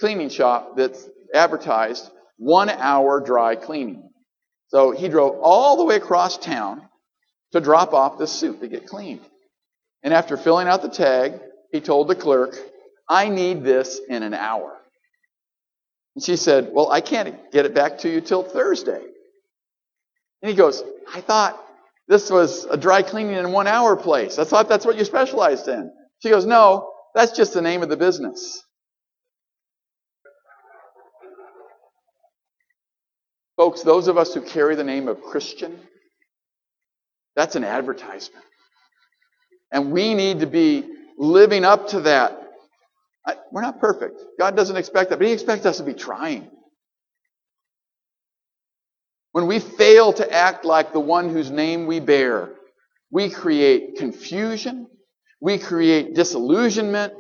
cleaning 0.01 0.29
shop 0.29 0.77
that's 0.77 1.09
advertised 1.35 2.11
one 2.39 2.69
hour 2.71 3.21
dry 3.21 3.57
cleaning. 3.57 4.11
So 4.69 4.91
he 4.91 5.09
drove 5.09 5.39
all 5.43 5.77
the 5.77 5.85
way 5.85 5.97
across 5.97 6.39
town 6.39 6.83
to 7.53 7.61
drop 7.61 7.93
off 7.93 8.19
this 8.19 8.33
suit 8.33 8.61
to 8.61 8.69
get 8.69 8.87
cleaned. 8.87 9.21
And 10.03 10.13
after 10.13 10.37
filling 10.37 10.69
out 10.69 10.83
the 10.83 10.89
tag, 10.89 11.41
he 11.71 11.81
told 11.81 12.09
the 12.09 12.15
clerk, 12.15 12.57
I 13.09 13.29
need 13.29 13.63
this 13.63 14.01
in 14.09 14.23
an 14.23 14.35
hour. 14.35 14.77
And 16.15 16.25
she 16.25 16.37
said, 16.37 16.71
Well, 16.73 16.91
I 16.91 17.01
can't 17.01 17.51
get 17.53 17.67
it 17.67 17.75
back 17.75 17.99
to 17.99 18.09
you 18.09 18.21
till 18.21 18.43
Thursday. 18.43 19.03
And 20.43 20.51
he 20.51 20.55
goes, 20.55 20.83
I 21.13 21.21
thought 21.21 21.63
this 22.09 22.31
was 22.31 22.65
a 22.65 22.77
dry 22.77 23.03
cleaning 23.03 23.37
in 23.37 23.53
one 23.53 23.67
hour 23.67 23.97
place. 23.97 24.39
I 24.39 24.45
thought 24.45 24.69
that's 24.69 24.85
what 24.85 24.97
you 24.97 25.05
specialized 25.05 25.69
in. 25.69 25.93
She 26.23 26.31
goes, 26.31 26.45
No, 26.45 26.91
that's 27.15 27.33
just 27.33 27.55
the 27.55 27.63
name 27.63 27.83
of 27.83 27.89
the 27.89 27.97
business. 27.97 28.63
Folks, 33.57 33.83
those 33.83 34.09
of 34.09 34.19
us 34.19 34.35
who 34.35 34.41
carry 34.41 34.75
the 34.75 34.85
name 34.85 35.09
of 35.09 35.23
Christian, 35.23 35.79
that's 37.37 37.57
an 37.57 37.65
advertisement. 37.65 38.45
And 39.73 39.93
we 39.93 40.15
need 40.15 40.41
to 40.41 40.47
be 40.47 40.85
living 41.19 41.65
up 41.65 41.89
to 41.89 42.01
that 42.03 42.39
I, 43.27 43.37
we're 43.53 43.63
not 43.63 43.81
perfect. 43.81 44.21
God 44.39 44.57
doesn't 44.57 44.77
expect 44.77 45.11
that, 45.11 45.19
but 45.19 45.27
He 45.27 45.33
expects 45.33 45.67
us 45.67 45.79
to 45.79 45.85
be 45.85 45.95
trying. 45.95 46.51
When 49.33 49.47
we 49.47 49.61
fail 49.61 50.13
to 50.15 50.33
act 50.33 50.65
like 50.65 50.93
the 50.93 51.01
one 51.01 51.31
whose 51.31 51.51
name 51.51 51.87
we 51.87 52.01
bear, 52.01 52.51
we 53.11 53.31
create 53.31 53.97
confusion, 53.97 54.89
we 55.41 55.59
create 55.59 56.15
disillusionment, 56.15 57.15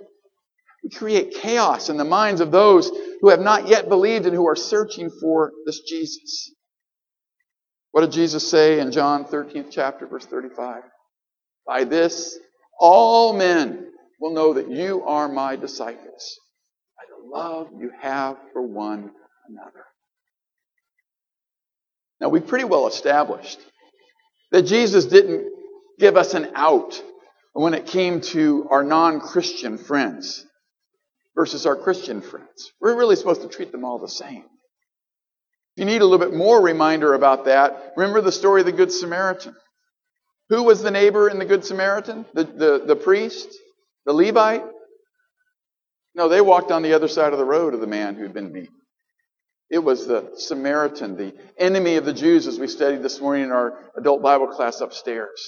we 0.84 0.90
create 0.90 1.34
chaos 1.34 1.88
in 1.88 1.96
the 1.96 2.04
minds 2.04 2.40
of 2.40 2.50
those 2.50 2.90
who 3.20 3.30
have 3.30 3.40
not 3.40 3.68
yet 3.68 3.88
believed 3.88 4.26
and 4.26 4.34
who 4.34 4.48
are 4.48 4.56
searching 4.56 5.10
for 5.20 5.52
this 5.66 5.80
Jesus. 5.80 6.52
What 7.92 8.00
did 8.00 8.12
Jesus 8.12 8.48
say 8.48 8.80
in 8.80 8.90
John 8.90 9.26
13th 9.26 9.68
chapter, 9.70 10.06
verse 10.06 10.24
35? 10.24 10.82
By 11.66 11.84
this, 11.84 12.38
all 12.80 13.34
men 13.34 13.92
will 14.18 14.32
know 14.32 14.54
that 14.54 14.70
you 14.70 15.04
are 15.04 15.28
my 15.28 15.56
disciples 15.56 16.40
by 16.96 17.04
the 17.08 17.28
love 17.28 17.68
you 17.78 17.90
have 18.00 18.38
for 18.52 18.62
one 18.62 19.10
another. 19.48 19.84
Now, 22.20 22.30
we've 22.30 22.46
pretty 22.46 22.64
well 22.64 22.86
established 22.86 23.60
that 24.52 24.62
Jesus 24.62 25.04
didn't 25.04 25.52
give 25.98 26.16
us 26.16 26.34
an 26.34 26.50
out 26.54 27.02
when 27.52 27.74
it 27.74 27.86
came 27.86 28.20
to 28.20 28.66
our 28.70 28.82
non 28.82 29.20
Christian 29.20 29.76
friends 29.76 30.46
versus 31.34 31.66
our 31.66 31.76
Christian 31.76 32.22
friends. 32.22 32.72
We're 32.80 32.96
really 32.96 33.16
supposed 33.16 33.42
to 33.42 33.48
treat 33.48 33.70
them 33.70 33.84
all 33.84 33.98
the 33.98 34.08
same. 34.08 34.44
If 35.74 35.80
you 35.80 35.84
need 35.86 36.02
a 36.02 36.04
little 36.04 36.18
bit 36.18 36.36
more 36.36 36.60
reminder 36.60 37.14
about 37.14 37.46
that, 37.46 37.94
remember 37.96 38.20
the 38.20 38.32
story 38.32 38.60
of 38.60 38.66
the 38.66 38.72
Good 38.72 38.92
Samaritan. 38.92 39.56
Who 40.50 40.64
was 40.64 40.82
the 40.82 40.90
neighbor 40.90 41.30
in 41.30 41.38
the 41.38 41.46
Good 41.46 41.64
Samaritan? 41.64 42.26
The, 42.34 42.44
the, 42.44 42.84
the 42.86 42.96
priest? 42.96 43.48
The 44.04 44.12
Levite? 44.12 44.64
No, 46.14 46.28
they 46.28 46.42
walked 46.42 46.70
on 46.70 46.82
the 46.82 46.92
other 46.92 47.08
side 47.08 47.32
of 47.32 47.38
the 47.38 47.44
road 47.44 47.72
of 47.72 47.80
the 47.80 47.86
man 47.86 48.16
who'd 48.16 48.34
been 48.34 48.52
beaten. 48.52 48.74
It 49.70 49.78
was 49.78 50.06
the 50.06 50.32
Samaritan, 50.36 51.16
the 51.16 51.32
enemy 51.56 51.96
of 51.96 52.04
the 52.04 52.12
Jews, 52.12 52.46
as 52.46 52.60
we 52.60 52.66
studied 52.66 53.02
this 53.02 53.18
morning 53.18 53.44
in 53.44 53.52
our 53.52 53.90
adult 53.96 54.20
Bible 54.20 54.48
class 54.48 54.82
upstairs. 54.82 55.40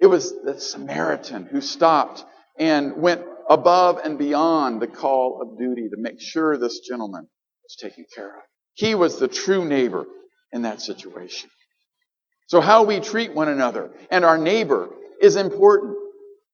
It 0.00 0.06
was 0.06 0.32
the 0.42 0.58
Samaritan 0.58 1.44
who 1.44 1.60
stopped 1.60 2.24
and 2.58 2.96
went 2.96 3.26
above 3.50 3.98
and 4.02 4.18
beyond 4.18 4.80
the 4.80 4.86
call 4.86 5.42
of 5.42 5.58
duty 5.58 5.90
to 5.90 5.96
make 5.98 6.18
sure 6.18 6.56
this 6.56 6.80
gentleman 6.80 7.28
was 7.62 7.76
taken 7.78 8.06
care 8.14 8.30
of. 8.30 8.42
He 8.78 8.94
was 8.94 9.18
the 9.18 9.26
true 9.26 9.64
neighbor 9.64 10.06
in 10.52 10.62
that 10.62 10.80
situation. 10.80 11.50
So 12.46 12.60
how 12.60 12.84
we 12.84 13.00
treat 13.00 13.34
one 13.34 13.48
another 13.48 13.90
and 14.08 14.24
our 14.24 14.38
neighbor 14.38 14.88
is 15.20 15.34
important. 15.34 15.96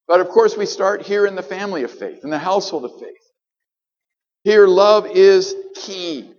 But 0.08 0.20
of 0.20 0.30
course, 0.30 0.56
we 0.56 0.64
start 0.64 1.02
here 1.02 1.26
in 1.26 1.34
the 1.34 1.42
family 1.42 1.82
of 1.82 1.90
faith, 1.90 2.24
in 2.24 2.30
the 2.30 2.38
household 2.38 2.86
of 2.86 2.92
faith. 2.98 3.12
Here, 4.42 4.66
love 4.66 5.06
is 5.06 5.54
key. 5.74 6.32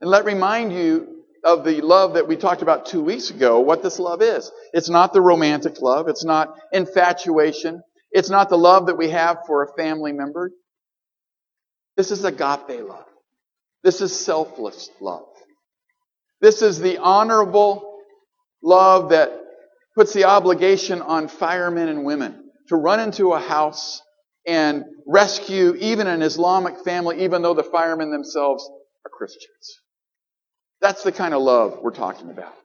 And 0.00 0.10
let 0.10 0.24
remind 0.24 0.72
you 0.72 1.22
of 1.44 1.64
the 1.64 1.82
love 1.82 2.14
that 2.14 2.26
we 2.26 2.36
talked 2.36 2.62
about 2.62 2.86
two 2.86 3.02
weeks 3.02 3.28
ago, 3.28 3.60
what 3.60 3.82
this 3.82 3.98
love 3.98 4.22
is. 4.22 4.50
It's 4.72 4.88
not 4.88 5.12
the 5.12 5.20
romantic 5.20 5.82
love. 5.82 6.08
It's 6.08 6.24
not 6.24 6.54
infatuation. 6.72 7.82
It's 8.10 8.30
not 8.30 8.48
the 8.48 8.58
love 8.58 8.86
that 8.86 8.96
we 8.96 9.10
have 9.10 9.40
for 9.46 9.62
a 9.62 9.76
family 9.76 10.12
member. 10.12 10.50
This 11.98 12.10
is 12.10 12.24
agape 12.24 12.88
love. 12.88 13.04
This 13.86 14.00
is 14.00 14.18
selfless 14.18 14.90
love. 15.00 15.28
This 16.40 16.60
is 16.60 16.80
the 16.80 16.98
honorable 16.98 18.00
love 18.60 19.10
that 19.10 19.30
puts 19.94 20.12
the 20.12 20.24
obligation 20.24 21.00
on 21.00 21.28
firemen 21.28 21.88
and 21.88 22.04
women 22.04 22.50
to 22.66 22.74
run 22.74 22.98
into 22.98 23.32
a 23.32 23.38
house 23.38 24.02
and 24.44 24.86
rescue 25.06 25.76
even 25.78 26.08
an 26.08 26.22
Islamic 26.22 26.82
family, 26.82 27.22
even 27.22 27.42
though 27.42 27.54
the 27.54 27.62
firemen 27.62 28.10
themselves 28.10 28.68
are 29.04 29.10
Christians. 29.16 29.80
That's 30.80 31.04
the 31.04 31.12
kind 31.12 31.32
of 31.32 31.42
love 31.42 31.78
we're 31.80 31.92
talking 31.92 32.30
about. 32.32 32.56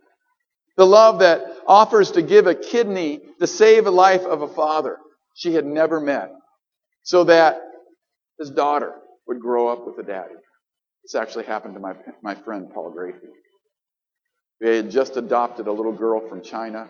The 0.76 0.88
love 0.88 1.20
that 1.20 1.44
offers 1.68 2.10
to 2.14 2.24
give 2.24 2.48
a 2.48 2.56
kidney 2.56 3.22
to 3.40 3.46
save 3.46 3.86
a 3.86 3.92
life 3.92 4.24
of 4.24 4.42
a 4.42 4.48
father 4.48 4.98
she 5.36 5.54
had 5.54 5.68
never 5.68 6.00
met 6.00 6.32
so 7.04 7.26
that 7.26 7.62
his 8.40 8.50
daughter 8.50 8.96
would 9.28 9.40
grow 9.40 9.68
up 9.68 9.86
with 9.86 10.00
a 10.00 10.04
daddy. 10.04 10.34
This 11.04 11.16
actually 11.16 11.46
happened 11.46 11.74
to 11.76 11.80
my, 11.80 11.94
my 12.22 12.36
friend 12.36 12.70
Paul 12.74 12.92
Grady. 12.92 13.18
They 14.60 14.78
had 14.78 14.92
just 14.92 15.18
adopted 15.18 15.68
a 15.68 15.72
little 15.72 15.92
girl 15.94 16.28
from 16.30 16.42
China. 16.44 16.88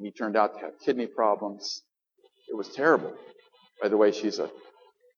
He 0.00 0.10
turned 0.10 0.36
out 0.36 0.54
to 0.54 0.60
have 0.60 0.72
kidney 0.84 1.06
problems. 1.06 1.82
It 2.48 2.56
was 2.56 2.68
terrible. 2.68 3.14
By 3.82 3.88
the 3.88 3.96
way, 3.96 4.12
she's 4.12 4.38
a 4.38 4.50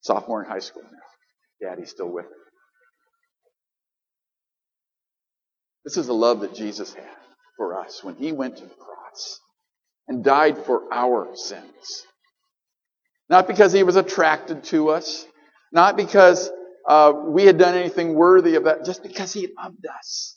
sophomore 0.02 0.42
in 0.42 0.48
high 0.50 0.58
school 0.58 0.82
now. 0.82 1.68
Daddy's 1.68 1.90
still 1.90 2.10
with 2.10 2.24
her. 2.24 2.30
This 5.84 5.96
is 5.96 6.06
the 6.06 6.14
love 6.14 6.40
that 6.40 6.54
Jesus 6.54 6.92
had 6.94 7.04
for 7.56 7.78
us 7.78 8.02
when 8.02 8.16
he 8.16 8.32
went 8.32 8.56
to 8.56 8.64
the 8.64 8.74
cross 8.74 9.38
and 10.08 10.24
died 10.24 10.58
for 10.58 10.82
our 10.92 11.36
sins. 11.36 12.04
Not 13.28 13.46
because 13.46 13.72
he 13.72 13.82
was 13.82 13.96
attracted 13.96 14.64
to 14.64 14.90
us, 14.90 15.26
not 15.72 15.96
because 15.96 16.50
uh, 16.86 17.12
we 17.14 17.44
had 17.44 17.58
done 17.58 17.74
anything 17.74 18.14
worthy 18.14 18.56
of 18.56 18.64
that, 18.64 18.84
just 18.84 19.02
because 19.02 19.32
he 19.32 19.48
loved 19.56 19.86
us. 19.86 20.36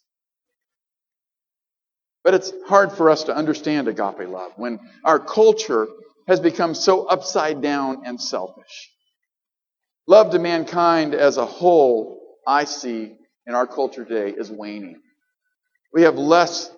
But 2.24 2.34
it's 2.34 2.52
hard 2.68 2.92
for 2.92 3.10
us 3.10 3.24
to 3.26 3.36
understand 3.36 3.88
agape 3.88 4.28
love 4.28 4.54
when 4.58 4.80
our 5.04 5.20
culture 5.20 5.88
has 6.28 6.40
become 6.40 6.76
so 6.76 7.06
upside 7.06 7.62
down 7.62 8.04
and 8.06 8.22
selfish. 8.22 8.92
Love 10.08 10.32
to 10.32 10.40
mankind 10.40 11.14
as 11.14 11.38
a 11.38 11.46
whole, 11.46 12.20
I 12.46 12.66
see 12.66 13.16
in 13.46 13.56
our 13.56 13.68
culture 13.68 14.06
today, 14.06 14.38
is 14.38 14.52
waning. 14.52 15.02
We 15.94 16.04
have 16.04 16.16
less 16.16 16.70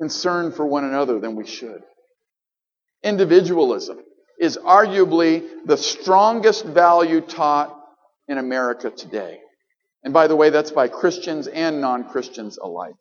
concern 0.00 0.52
for 0.52 0.66
one 0.66 0.84
another 0.84 1.18
than 1.18 1.34
we 1.36 1.46
should. 1.46 1.82
Individualism 3.02 3.98
is 4.40 4.56
arguably 4.56 5.46
the 5.66 5.76
strongest 5.76 6.64
value 6.64 7.20
taught 7.20 7.77
in 8.28 8.38
America 8.38 8.90
today. 8.90 9.40
And 10.04 10.14
by 10.14 10.26
the 10.26 10.36
way, 10.36 10.50
that's 10.50 10.70
by 10.70 10.88
Christians 10.88 11.46
and 11.46 11.80
non 11.80 12.08
Christians 12.08 12.58
alike. 12.58 12.94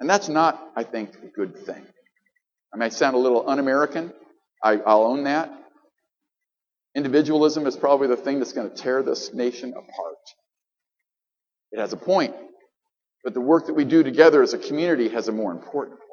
And 0.00 0.08
that's 0.08 0.28
not, 0.28 0.60
I 0.74 0.84
think, 0.84 1.14
a 1.22 1.28
good 1.28 1.56
thing. 1.66 1.84
I 2.72 2.76
may 2.76 2.90
sound 2.90 3.14
a 3.14 3.18
little 3.18 3.48
un 3.48 3.58
American. 3.58 4.12
I'll 4.62 5.04
own 5.04 5.24
that. 5.24 5.52
Individualism 6.94 7.66
is 7.66 7.76
probably 7.76 8.08
the 8.08 8.16
thing 8.16 8.38
that's 8.38 8.52
going 8.52 8.70
to 8.70 8.76
tear 8.76 9.02
this 9.02 9.34
nation 9.34 9.70
apart. 9.70 10.16
It 11.72 11.80
has 11.80 11.92
a 11.92 11.96
point. 11.96 12.34
But 13.24 13.34
the 13.34 13.40
work 13.40 13.66
that 13.66 13.74
we 13.74 13.84
do 13.84 14.02
together 14.02 14.42
as 14.42 14.52
a 14.52 14.58
community 14.58 15.08
has 15.10 15.28
a 15.28 15.32
more 15.32 15.52
important 15.52 15.98
point. 15.98 16.08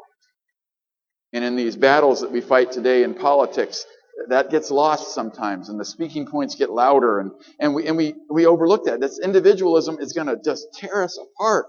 And 1.34 1.44
in 1.44 1.56
these 1.56 1.76
battles 1.76 2.22
that 2.22 2.32
we 2.32 2.42
fight 2.42 2.72
today 2.72 3.04
in 3.04 3.14
politics, 3.14 3.86
that 4.28 4.50
gets 4.50 4.72
lost 4.72 5.14
sometimes 5.14 5.70
and 5.70 5.80
the 5.80 5.86
speaking 5.86 6.26
points 6.26 6.56
get 6.56 6.70
louder 6.70 7.20
and, 7.20 7.32
and 7.60 7.74
we, 7.74 7.88
and 7.88 7.98
we, 7.98 8.16
we 8.30 8.46
overlook 8.46 8.86
that. 8.86 9.00
This 9.00 9.20
individualism 9.20 9.98
is 10.00 10.14
going 10.14 10.28
to 10.28 10.38
just 10.44 10.68
tear 10.74 11.04
us 11.04 11.18
apart 11.18 11.68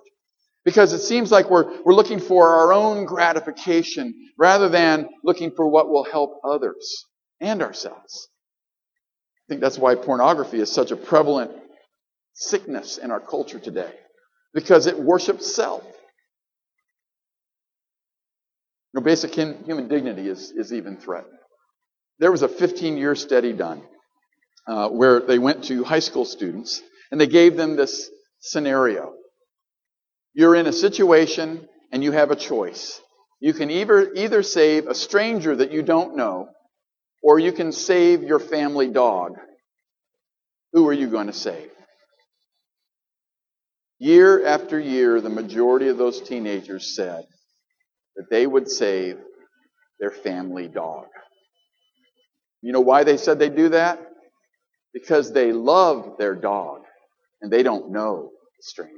because 0.64 0.92
it 0.92 1.00
seems 1.00 1.30
like 1.30 1.50
we're, 1.50 1.82
we're 1.84 1.94
looking 1.94 2.20
for 2.20 2.48
our 2.48 2.72
own 2.72 3.04
gratification 3.06 4.14
rather 4.38 4.68
than 4.68 5.08
looking 5.24 5.52
for 5.52 5.68
what 5.68 5.88
will 5.88 6.04
help 6.04 6.40
others 6.44 7.06
and 7.40 7.62
ourselves. 7.62 8.28
I 9.36 9.44
think 9.48 9.60
that's 9.60 9.78
why 9.78 9.94
pornography 9.94 10.60
is 10.60 10.70
such 10.70 10.90
a 10.90 10.96
prevalent 10.96 11.52
sickness 12.34 12.98
in 12.98 13.10
our 13.10 13.20
culture 13.20 13.58
today 13.58 13.92
because 14.54 14.86
it 14.86 14.98
worships 14.98 15.54
self. 15.54 15.84
You 18.92 19.00
know, 19.00 19.02
basic 19.02 19.34
human 19.34 19.88
dignity 19.88 20.28
is, 20.28 20.50
is 20.52 20.72
even 20.72 20.96
threatened. 20.96 21.39
There 22.20 22.30
was 22.30 22.42
a 22.42 22.48
15 22.48 22.98
year 22.98 23.14
study 23.14 23.54
done 23.54 23.82
uh, 24.66 24.90
where 24.90 25.20
they 25.20 25.38
went 25.38 25.64
to 25.64 25.82
high 25.84 26.00
school 26.00 26.26
students 26.26 26.82
and 27.10 27.18
they 27.18 27.26
gave 27.26 27.56
them 27.56 27.76
this 27.76 28.10
scenario. 28.40 29.14
You're 30.34 30.54
in 30.54 30.66
a 30.66 30.72
situation 30.72 31.66
and 31.90 32.04
you 32.04 32.12
have 32.12 32.30
a 32.30 32.36
choice. 32.36 33.00
You 33.40 33.54
can 33.54 33.70
either, 33.70 34.12
either 34.12 34.42
save 34.42 34.86
a 34.86 34.94
stranger 34.94 35.56
that 35.56 35.72
you 35.72 35.82
don't 35.82 36.14
know 36.14 36.48
or 37.22 37.38
you 37.38 37.52
can 37.52 37.72
save 37.72 38.22
your 38.22 38.38
family 38.38 38.88
dog. 38.88 39.32
Who 40.74 40.86
are 40.88 40.92
you 40.92 41.08
going 41.08 41.28
to 41.28 41.32
save? 41.32 41.70
Year 43.98 44.46
after 44.46 44.78
year, 44.78 45.22
the 45.22 45.30
majority 45.30 45.88
of 45.88 45.96
those 45.96 46.20
teenagers 46.20 46.94
said 46.94 47.24
that 48.16 48.28
they 48.30 48.46
would 48.46 48.68
save 48.68 49.16
their 49.98 50.10
family 50.10 50.68
dog. 50.68 51.06
You 52.62 52.72
know 52.72 52.80
why 52.80 53.04
they 53.04 53.16
said 53.16 53.38
they 53.38 53.48
do 53.48 53.70
that? 53.70 54.00
Because 54.92 55.32
they 55.32 55.52
love 55.52 56.16
their 56.18 56.34
dog 56.34 56.82
and 57.40 57.52
they 57.52 57.62
don't 57.62 57.90
know 57.90 58.30
the 58.56 58.62
stranger. 58.62 58.94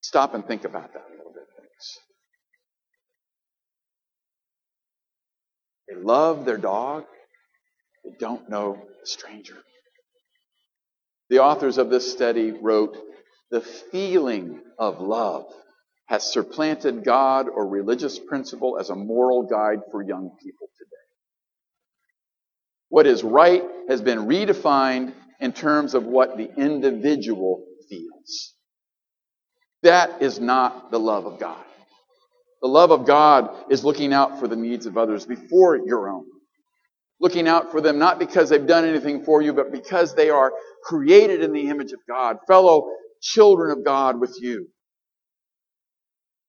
Stop 0.00 0.34
and 0.34 0.46
think 0.46 0.64
about 0.64 0.92
that 0.92 1.04
a 1.08 1.16
little 1.16 1.32
bit, 1.32 1.44
folks. 1.56 1.98
They 5.88 5.96
love 5.96 6.44
their 6.44 6.58
dog, 6.58 7.04
they 8.04 8.12
don't 8.18 8.48
know 8.48 8.78
the 9.00 9.06
stranger. 9.06 9.56
The 11.28 11.40
authors 11.40 11.78
of 11.78 11.90
this 11.90 12.10
study 12.10 12.52
wrote, 12.52 12.96
The 13.50 13.60
feeling 13.60 14.60
of 14.78 15.00
love 15.00 15.46
has 16.06 16.32
supplanted 16.32 17.04
God 17.04 17.48
or 17.48 17.66
religious 17.68 18.18
principle 18.18 18.78
as 18.78 18.90
a 18.90 18.94
moral 18.94 19.42
guide 19.42 19.80
for 19.90 20.02
young 20.02 20.30
people. 20.42 20.68
What 22.88 23.06
is 23.06 23.24
right 23.24 23.62
has 23.88 24.00
been 24.00 24.20
redefined 24.20 25.12
in 25.40 25.52
terms 25.52 25.94
of 25.94 26.04
what 26.04 26.36
the 26.36 26.50
individual 26.56 27.64
feels. 27.88 28.54
That 29.82 30.22
is 30.22 30.40
not 30.40 30.90
the 30.90 30.98
love 30.98 31.26
of 31.26 31.38
God. 31.38 31.62
The 32.62 32.68
love 32.68 32.90
of 32.90 33.06
God 33.06 33.50
is 33.70 33.84
looking 33.84 34.12
out 34.12 34.40
for 34.40 34.48
the 34.48 34.56
needs 34.56 34.86
of 34.86 34.96
others 34.96 35.26
before 35.26 35.76
your 35.76 36.08
own. 36.08 36.24
Looking 37.20 37.48
out 37.48 37.70
for 37.70 37.80
them 37.80 37.98
not 37.98 38.18
because 38.18 38.48
they've 38.48 38.66
done 38.66 38.84
anything 38.84 39.24
for 39.24 39.42
you, 39.42 39.52
but 39.52 39.72
because 39.72 40.14
they 40.14 40.30
are 40.30 40.52
created 40.82 41.42
in 41.42 41.52
the 41.52 41.68
image 41.68 41.92
of 41.92 42.00
God, 42.08 42.38
fellow 42.46 42.90
children 43.20 43.70
of 43.70 43.84
God 43.84 44.20
with 44.20 44.36
you. 44.40 44.68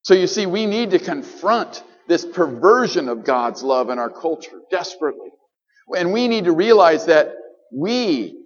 So 0.04 0.13
you 0.13 0.28
see, 0.28 0.45
we 0.45 0.65
need 0.65 0.91
to 0.91 1.00
confront 1.00 1.84
this 2.08 2.26
perversion 2.26 3.10
of 3.10 3.26
God's 3.26 3.63
love 3.63 3.89
in 3.89 4.00
our 4.00 4.10
culture 4.10 4.62
desperately. 4.71 5.30
And 5.95 6.12
we 6.12 6.28
need 6.28 6.45
to 6.45 6.52
realize 6.52 7.06
that 7.06 7.36
we 7.71 8.38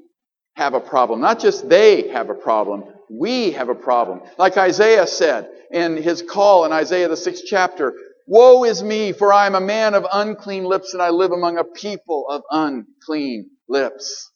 have 0.56 0.74
a 0.74 0.80
problem. 0.80 1.22
Not 1.22 1.40
just 1.40 1.70
they 1.70 2.10
have 2.10 2.30
a 2.30 2.36
problem. 2.36 2.84
We 3.10 3.52
have 3.52 3.70
a 3.70 3.76
problem. 3.76 4.22
Like 4.38 4.58
Isaiah 4.58 5.08
said 5.08 5.50
in 5.72 5.98
his 5.98 6.22
call 6.22 6.66
in 6.66 6.72
Isaiah 6.72 7.08
the 7.08 7.18
sixth 7.18 7.44
chapter, 7.48 7.94
Woe 8.28 8.64
is 8.64 8.84
me, 8.84 9.12
for 9.12 9.34
I 9.34 9.48
am 9.48 9.56
a 9.56 9.62
man 9.62 9.94
of 9.94 10.06
unclean 10.12 10.64
lips 10.64 10.94
and 10.94 11.02
I 11.02 11.10
live 11.10 11.32
among 11.32 11.58
a 11.58 11.64
people 11.64 12.28
of 12.30 12.44
unclean 12.52 13.50
lips. 13.68 14.30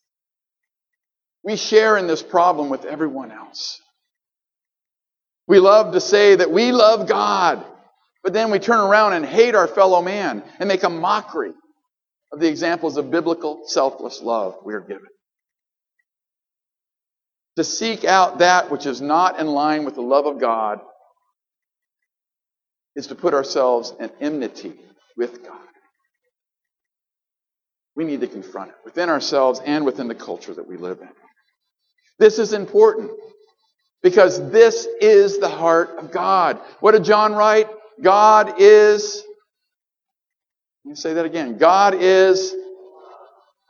We 1.44 1.56
share 1.56 1.98
in 1.98 2.08
this 2.08 2.24
problem 2.24 2.70
with 2.70 2.86
everyone 2.86 3.32
else. 3.32 3.80
We 5.48 5.60
love 5.60 5.94
to 5.94 6.02
say 6.02 6.36
that 6.36 6.52
we 6.52 6.72
love 6.72 7.08
God, 7.08 7.63
but 8.24 8.34
then 8.34 8.50
we 8.50 8.58
turn 8.60 8.80
around 8.80 9.13
and 9.13 9.26
hate 9.26 9.54
our 9.54 9.68
fellow 9.68 10.02
man 10.02 10.44
and 10.60 10.68
make 10.68 10.84
a 10.84 10.89
mockery 10.89 11.54
of 12.32 12.40
the 12.40 12.48
examples 12.48 12.98
of 12.98 13.12
biblical 13.12 13.64
selfless 13.68 14.22
love 14.22 14.58
we 14.66 14.74
are 14.74 14.82
given. 14.82 15.08
To 17.58 17.64
seek 17.64 18.04
out 18.04 18.40
that 18.40 18.70
which 18.70 18.86
is 18.86 19.02
not 19.02 19.40
in 19.40 19.48
line 19.48 19.86
with 19.86 19.96
the 19.96 20.02
love 20.02 20.26
of 20.26 20.40
God 20.40 20.82
is 22.96 23.08
to 23.08 23.16
put 23.16 23.34
ourselves 23.34 23.94
in 24.00 24.12
enmity 24.20 24.74
with 25.18 25.46
God. 25.46 25.58
We 27.96 28.06
need 28.06 28.22
to 28.22 28.28
confront 28.28 28.72
it 28.72 28.78
within 28.84 29.10
ourselves 29.10 29.62
and 29.66 29.86
within 29.86 30.08
the 30.08 30.16
culture 30.16 30.54
that 30.54 30.68
we 30.68 30.78
live 30.78 31.00
in. 31.02 31.10
This 32.20 32.40
is 32.40 32.54
important 32.54 33.12
because 34.04 34.52
this 34.52 34.88
is 35.02 35.40
the 35.40 35.50
heart 35.50 35.92
of 35.98 36.12
God. 36.12 36.60
What 36.80 36.92
did 36.92 37.06
John 37.06 37.34
write? 37.34 37.70
God 38.02 38.56
is. 38.60 39.25
Let 40.86 40.89
me 40.91 40.95
say 40.95 41.13
that 41.15 41.26
again. 41.26 41.58
God 41.58 41.95
is. 42.00 42.56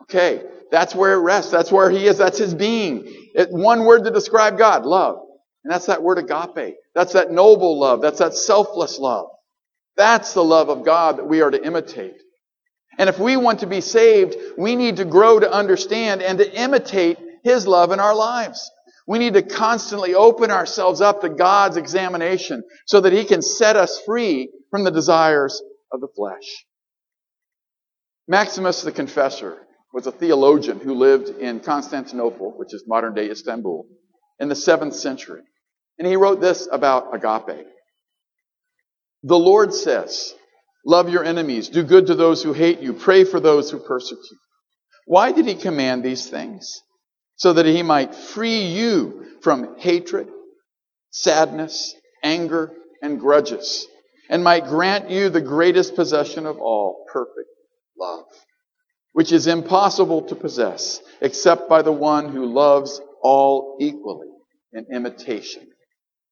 Okay, 0.03 0.43
that's 0.71 0.95
where 0.95 1.13
it 1.13 1.19
rests. 1.21 1.51
That's 1.51 1.71
where 1.71 1.89
He 1.89 2.07
is. 2.07 2.17
That's 2.17 2.37
His 2.37 2.53
being. 2.53 3.03
It, 3.35 3.49
one 3.51 3.85
word 3.85 4.03
to 4.05 4.11
describe 4.11 4.57
God 4.57 4.85
love. 4.85 5.19
And 5.63 5.73
that's 5.73 5.87
that 5.87 6.03
word 6.03 6.19
agape. 6.19 6.75
That's 6.95 7.13
that 7.13 7.31
noble 7.31 7.79
love. 7.79 8.01
That's 8.01 8.19
that 8.19 8.35
selfless 8.35 8.99
love. 8.99 9.27
That's 9.97 10.33
the 10.33 10.43
love 10.43 10.69
of 10.69 10.85
God 10.85 11.17
that 11.17 11.27
we 11.27 11.41
are 11.41 11.51
to 11.51 11.65
imitate. 11.65 12.15
And 12.99 13.09
if 13.09 13.19
we 13.19 13.37
want 13.37 13.61
to 13.61 13.67
be 13.67 13.81
saved, 13.81 14.35
we 14.57 14.75
need 14.75 14.97
to 14.97 15.05
grow 15.05 15.39
to 15.39 15.51
understand 15.51 16.21
and 16.21 16.37
to 16.39 16.53
imitate 16.59 17.17
his 17.43 17.67
love 17.67 17.91
in 17.91 17.99
our 17.99 18.15
lives. 18.15 18.71
We 19.07 19.19
need 19.19 19.35
to 19.35 19.43
constantly 19.43 20.15
open 20.15 20.51
ourselves 20.51 21.01
up 21.01 21.21
to 21.21 21.29
God's 21.29 21.77
examination 21.77 22.63
so 22.87 23.01
that 23.01 23.13
He 23.13 23.25
can 23.25 23.41
set 23.41 23.75
us 23.75 24.01
free 24.05 24.49
from 24.71 24.83
the 24.83 24.91
desires 24.91 25.61
of 25.91 26.01
the 26.01 26.07
flesh. 26.15 26.65
Maximus 28.27 28.81
the 28.81 28.91
Confessor 28.91 29.57
was 29.93 30.07
a 30.07 30.11
theologian 30.11 30.79
who 30.79 30.95
lived 30.95 31.29
in 31.29 31.59
Constantinople, 31.59 32.53
which 32.57 32.73
is 32.73 32.83
modern 32.87 33.13
day 33.13 33.29
Istanbul, 33.29 33.85
in 34.39 34.49
the 34.49 34.55
7th 34.55 34.93
century. 34.93 35.41
And 35.97 36.07
he 36.07 36.15
wrote 36.15 36.41
this 36.41 36.67
about 36.71 37.15
agape. 37.15 37.65
The 39.23 39.39
Lord 39.39 39.73
says, 39.73 40.33
Love 40.85 41.09
your 41.09 41.23
enemies, 41.23 41.69
do 41.69 41.83
good 41.83 42.07
to 42.07 42.15
those 42.15 42.43
who 42.43 42.53
hate 42.53 42.79
you, 42.79 42.93
pray 42.93 43.23
for 43.23 43.39
those 43.39 43.71
who 43.71 43.79
persecute. 43.79 44.39
Why 45.07 45.31
did 45.31 45.47
he 45.47 45.55
command 45.55 46.03
these 46.03 46.27
things? 46.27 46.81
so 47.37 47.53
that 47.53 47.65
he 47.65 47.83
might 47.83 48.15
free 48.15 48.61
you 48.61 49.25
from 49.41 49.77
hatred, 49.77 50.27
sadness, 51.11 51.93
anger, 52.23 52.71
and 53.01 53.19
grudges, 53.19 53.85
and 54.29 54.43
might 54.43 54.65
grant 54.65 55.09
you 55.09 55.29
the 55.29 55.41
greatest 55.41 55.95
possession 55.95 56.45
of 56.45 56.57
all, 56.59 57.05
perfect 57.11 57.49
love, 57.97 58.25
which 59.13 59.31
is 59.31 59.47
impossible 59.47 60.23
to 60.23 60.35
possess 60.35 61.01
except 61.21 61.69
by 61.69 61.81
the 61.81 61.91
one 61.91 62.29
who 62.29 62.45
loves 62.45 63.01
all 63.21 63.77
equally 63.79 64.27
in 64.73 64.85
imitation 64.93 65.67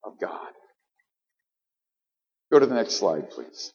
of 0.04 0.20
God. 0.20 0.50
Go 2.52 2.60
to 2.60 2.66
the 2.66 2.76
next 2.76 2.96
slide, 2.96 3.30
please. 3.32 3.72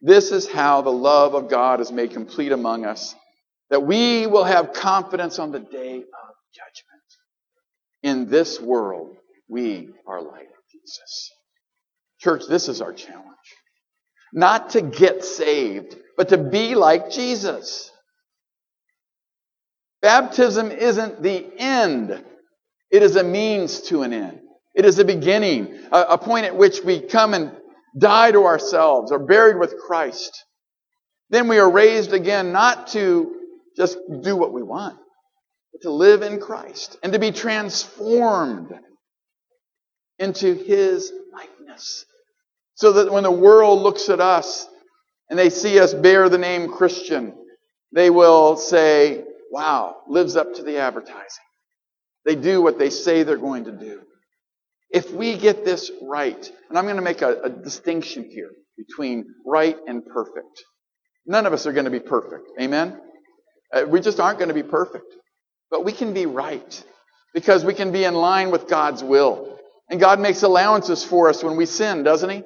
This 0.00 0.32
is 0.32 0.48
how 0.48 0.82
the 0.82 0.90
love 0.90 1.34
of 1.34 1.48
God 1.48 1.80
is 1.80 1.90
made 1.90 2.12
complete 2.12 2.52
among 2.52 2.84
us, 2.84 3.14
that 3.70 3.82
we 3.82 4.26
will 4.26 4.44
have 4.44 4.72
confidence 4.72 5.38
on 5.38 5.50
the 5.50 5.60
day 5.60 5.96
of 5.96 6.34
judgment. 6.54 7.02
In 8.02 8.30
this 8.30 8.60
world, 8.60 9.16
we 9.48 9.88
are 10.06 10.22
like 10.22 10.48
Jesus. 10.70 11.30
Church, 12.20 12.42
this 12.48 12.68
is 12.68 12.80
our 12.80 12.92
challenge. 12.92 13.24
Not 14.32 14.70
to 14.70 14.82
get 14.82 15.24
saved, 15.24 15.96
but 16.16 16.30
to 16.30 16.38
be 16.38 16.74
like 16.74 17.10
Jesus. 17.10 17.90
Baptism 20.02 20.70
isn't 20.70 21.22
the 21.22 21.46
end. 21.58 22.22
It 22.90 23.02
is 23.02 23.16
a 23.16 23.24
means 23.24 23.80
to 23.82 24.02
an 24.02 24.12
end. 24.12 24.40
It 24.74 24.84
is 24.84 24.98
a 24.98 25.04
beginning, 25.04 25.78
a, 25.92 26.00
a 26.10 26.18
point 26.18 26.46
at 26.46 26.56
which 26.56 26.82
we 26.84 27.00
come 27.00 27.34
and 27.34 27.52
die 27.96 28.32
to 28.32 28.44
ourselves, 28.44 29.12
are 29.12 29.18
buried 29.18 29.58
with 29.58 29.78
Christ. 29.78 30.44
Then 31.30 31.48
we 31.48 31.58
are 31.58 31.70
raised 31.70 32.12
again 32.12 32.52
not 32.52 32.88
to 32.88 33.34
just 33.76 33.98
do 34.22 34.36
what 34.36 34.52
we 34.52 34.62
want, 34.62 34.96
but 35.72 35.82
to 35.82 35.90
live 35.90 36.22
in 36.22 36.40
Christ 36.40 36.98
and 37.02 37.12
to 37.12 37.18
be 37.18 37.32
transformed 37.32 38.72
into 40.18 40.54
His 40.54 41.12
likeness. 41.32 42.04
So 42.74 42.92
that 42.92 43.12
when 43.12 43.22
the 43.22 43.30
world 43.30 43.80
looks 43.80 44.08
at 44.08 44.20
us 44.20 44.68
and 45.34 45.38
they 45.40 45.50
see 45.50 45.80
us 45.80 45.92
bear 45.92 46.28
the 46.28 46.38
name 46.38 46.70
Christian, 46.70 47.34
they 47.90 48.08
will 48.08 48.56
say, 48.56 49.24
wow, 49.50 49.96
lives 50.06 50.36
up 50.36 50.54
to 50.54 50.62
the 50.62 50.78
advertising. 50.78 51.44
They 52.24 52.36
do 52.36 52.62
what 52.62 52.78
they 52.78 52.88
say 52.88 53.24
they're 53.24 53.36
going 53.36 53.64
to 53.64 53.72
do. 53.72 54.02
If 54.90 55.10
we 55.10 55.36
get 55.36 55.64
this 55.64 55.90
right, 56.00 56.48
and 56.68 56.78
I'm 56.78 56.84
going 56.84 56.98
to 56.98 57.02
make 57.02 57.20
a, 57.20 57.40
a 57.42 57.50
distinction 57.50 58.30
here 58.30 58.52
between 58.78 59.24
right 59.44 59.76
and 59.88 60.06
perfect. 60.06 60.62
None 61.26 61.46
of 61.46 61.52
us 61.52 61.66
are 61.66 61.72
going 61.72 61.86
to 61.86 61.90
be 61.90 61.98
perfect. 61.98 62.52
Amen? 62.60 63.00
Uh, 63.72 63.86
we 63.88 63.98
just 63.98 64.20
aren't 64.20 64.38
going 64.38 64.50
to 64.50 64.54
be 64.54 64.62
perfect. 64.62 65.16
But 65.68 65.84
we 65.84 65.90
can 65.90 66.14
be 66.14 66.26
right 66.26 66.84
because 67.34 67.64
we 67.64 67.74
can 67.74 67.90
be 67.90 68.04
in 68.04 68.14
line 68.14 68.52
with 68.52 68.68
God's 68.68 69.02
will. 69.02 69.58
And 69.90 69.98
God 69.98 70.20
makes 70.20 70.44
allowances 70.44 71.02
for 71.02 71.28
us 71.28 71.42
when 71.42 71.56
we 71.56 71.66
sin, 71.66 72.04
doesn't 72.04 72.30
He? 72.30 72.44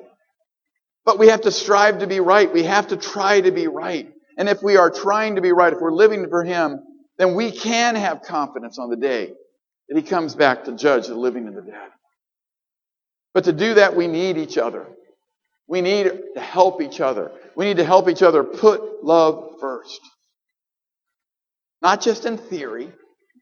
But 1.09 1.19
we 1.19 1.29
have 1.29 1.41
to 1.41 1.51
strive 1.51 2.01
to 2.01 2.07
be 2.07 2.21
right. 2.21 2.53
We 2.53 2.65
have 2.65 2.89
to 2.89 2.97
try 2.99 3.41
to 3.41 3.51
be 3.51 3.67
right. 3.67 4.13
And 4.37 4.47
if 4.47 4.63
we 4.63 4.77
are 4.77 4.91
trying 4.91 5.37
to 5.37 5.41
be 5.41 5.53
right, 5.53 5.73
if 5.73 5.81
we're 5.81 5.91
living 5.91 6.29
for 6.29 6.45
Him, 6.45 6.81
then 7.17 7.35
we 7.35 7.51
can 7.51 7.95
have 7.95 8.21
confidence 8.21 8.79
on 8.79 8.91
the 8.91 8.97
day 8.97 9.33
that 9.89 9.97
He 9.97 10.03
comes 10.03 10.35
back 10.35 10.65
to 10.65 10.73
judge 10.73 11.07
the 11.07 11.15
living 11.15 11.47
and 11.47 11.57
the 11.57 11.63
dead. 11.63 11.89
But 13.33 13.45
to 13.45 13.55
do 13.55 13.73
that, 13.73 13.97
we 13.97 14.07
need 14.07 14.37
each 14.37 14.59
other. 14.59 14.87
We 15.67 15.81
need 15.81 16.13
to 16.35 16.41
help 16.43 16.83
each 16.83 17.01
other. 17.01 17.33
We 17.57 17.65
need 17.65 17.79
to 17.79 17.87
help 17.87 18.11
each 18.11 18.23
other 18.23 18.45
put 18.45 19.03
love 19.03 19.55
first. 19.63 20.03
Not 21.81 22.03
just 22.03 22.27
in 22.27 22.37
theory, 22.37 22.93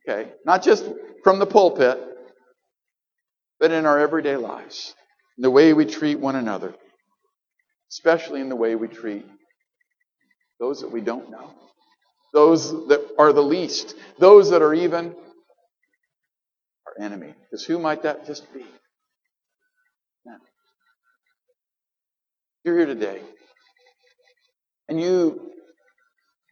okay? 0.09 0.31
Not 0.45 0.63
just 0.63 0.89
from 1.25 1.41
the 1.41 1.47
pulpit, 1.47 1.99
but 3.59 3.73
in 3.73 3.87
our 3.87 3.99
everyday 3.99 4.37
lives. 4.37 4.95
In 5.37 5.43
the 5.43 5.51
way 5.51 5.73
we 5.73 5.85
treat 5.85 6.21
one 6.21 6.37
another. 6.37 6.73
Especially 7.91 8.41
in 8.41 8.49
the 8.49 8.57
way 8.57 8.75
we 8.75 8.89
treat 8.89 9.25
those 10.59 10.81
that 10.81 10.91
we 10.91 11.01
don't 11.01 11.31
know. 11.31 11.51
Those 12.33 12.71
that 12.89 13.15
are 13.19 13.33
the 13.33 13.43
least. 13.43 13.95
Those 14.19 14.51
that 14.51 14.63
are 14.63 14.75
even 14.75 15.15
our 16.87 17.05
enemy. 17.05 17.35
Because 17.45 17.65
who 17.65 17.79
might 17.79 18.03
that 18.03 18.27
just 18.27 18.53
be? 18.53 18.65
You're 22.67 22.79
here 22.79 22.87
today. 22.87 23.21
And 24.89 25.01
you 25.01 25.53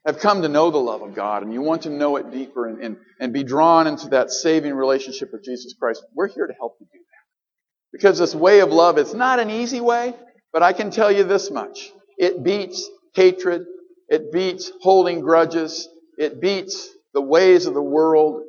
have 0.06 0.20
come 0.20 0.42
to 0.42 0.48
know 0.48 0.70
the 0.70 0.78
love 0.78 1.02
of 1.02 1.12
God 1.12 1.42
and 1.42 1.52
you 1.52 1.60
want 1.60 1.82
to 1.82 1.90
know 1.90 2.16
it 2.16 2.30
deeper 2.30 2.68
and, 2.68 2.80
and, 2.80 2.96
and 3.18 3.32
be 3.32 3.42
drawn 3.42 3.88
into 3.88 4.10
that 4.10 4.30
saving 4.30 4.74
relationship 4.74 5.30
with 5.32 5.42
Jesus 5.44 5.74
Christ. 5.74 6.04
We're 6.14 6.28
here 6.28 6.46
to 6.46 6.52
help 6.54 6.76
you 6.78 6.86
do 6.92 6.98
that. 6.98 7.92
Because 7.92 8.18
this 8.18 8.32
way 8.32 8.60
of 8.60 8.70
love, 8.70 8.96
it's 8.96 9.12
not 9.12 9.40
an 9.40 9.50
easy 9.50 9.80
way, 9.80 10.14
but 10.54 10.62
I 10.62 10.72
can 10.72 10.90
tell 10.90 11.10
you 11.10 11.24
this 11.24 11.50
much. 11.50 11.90
It 12.16 12.44
beats 12.44 12.88
hatred. 13.14 13.66
It 14.08 14.30
beats 14.32 14.70
holding 14.80 15.20
grudges. 15.20 15.88
It 16.16 16.40
beats 16.40 16.88
the 17.12 17.20
ways 17.20 17.66
of 17.66 17.74
the 17.74 17.82
world 17.82 18.44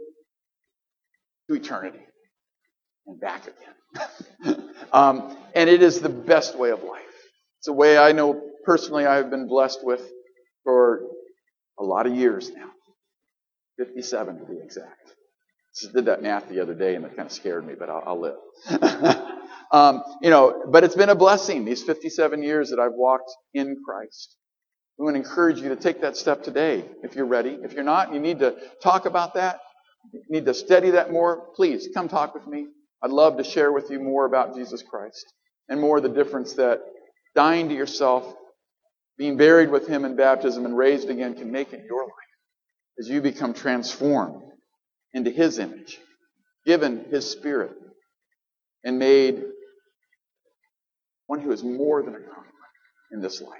to 1.50 1.56
eternity 1.56 2.00
and 3.08 3.20
back 3.20 3.48
again. 3.48 4.64
um, 4.94 5.36
and 5.56 5.68
it 5.68 5.82
is 5.82 6.00
the 6.00 6.10
best 6.10 6.56
way 6.58 6.70
of 6.70 6.84
life. 6.84 7.02
It's 7.60 7.70
a 7.70 7.74
way 7.74 7.98
I 7.98 8.12
know 8.12 8.40
personally 8.66 9.08
I 9.08 9.16
have 9.16 9.32
been 9.32 9.48
blessed 9.48 9.80
with 9.84 10.08
for 10.64 11.02
a 11.80 11.84
lot 11.84 12.06
of 12.06 12.16
years 12.16 12.52
now. 12.52 12.70
57 13.80 14.40
to 14.40 14.46
be 14.46 14.60
exact. 14.64 15.10
Just 15.76 15.94
did 15.94 16.06
that 16.06 16.22
math 16.22 16.50
the 16.50 16.60
other 16.60 16.76
day 16.76 16.94
and 16.94 17.04
it 17.04 17.16
kind 17.16 17.26
of 17.26 17.32
scared 17.32 17.66
me, 17.66 17.74
but 17.78 17.90
I'll, 17.90 18.04
I'll 18.06 18.22
live. 18.22 19.32
um, 19.72 20.04
you 20.22 20.30
know, 20.30 20.64
but 20.68 20.84
it's 20.84 20.96
been 20.96 21.10
a 21.10 21.16
blessing 21.16 21.66
these 21.66 21.84
57 21.84 22.42
years 22.44 22.70
that 22.70 22.80
I've 22.80 22.94
walked 22.94 23.32
in 23.54 23.78
Christ. 23.86 24.38
We 24.98 25.04
want 25.06 25.16
to 25.16 25.22
encourage 25.22 25.60
you 25.60 25.70
to 25.70 25.76
take 25.76 26.02
that 26.02 26.16
step 26.16 26.44
today 26.44 26.86
if 27.04 27.16
you're 27.16 27.26
ready. 27.26 27.58
If 27.62 27.74
you're 27.74 27.84
not, 27.84 28.14
you 28.14 28.20
need 28.20 28.40
to 28.40 28.56
talk 28.82 29.06
about 29.06 29.34
that. 29.34 29.60
You 30.14 30.22
need 30.30 30.46
to 30.46 30.54
study 30.54 30.92
that 30.92 31.12
more. 31.12 31.48
Please 31.56 31.90
come 31.94 32.08
talk 32.08 32.34
with 32.34 32.48
me. 32.48 32.68
I'd 33.04 33.12
love 33.12 33.38
to 33.38 33.44
share 33.44 33.72
with 33.72 33.90
you 33.90 34.00
more 34.00 34.26
about 34.26 34.56
Jesus 34.56 34.82
Christ 34.84 35.26
and 35.68 35.82
more 35.82 36.00
the 36.00 36.10
difference 36.10 36.54
that 36.54 36.82
dying 37.36 37.70
to 37.70 37.76
yourself, 37.76 38.34
being 39.18 39.36
buried 39.36 39.70
with 39.70 39.88
Him 39.88 40.06
in 40.06 40.16
baptism, 40.16 40.66
and 40.66 40.78
raised 40.78 41.10
again 41.10 41.36
can 41.36 41.52
make 41.52 41.74
in 41.74 41.84
your 41.86 42.04
life 42.04 42.12
as 43.00 43.10
you 43.10 43.22
become 43.22 43.54
transformed 43.54 44.42
into 45.14 45.30
His 45.30 45.60
image, 45.60 46.00
given 46.66 47.06
His 47.12 47.30
Spirit, 47.30 47.74
and 48.84 48.98
made 48.98 49.44
one 51.28 51.40
who 51.40 51.52
is 51.52 51.64
more 51.64 52.04
than 52.04 52.16
a 52.16 52.20
conqueror 52.20 52.46
in 53.12 53.22
this 53.22 53.42
life 53.42 53.60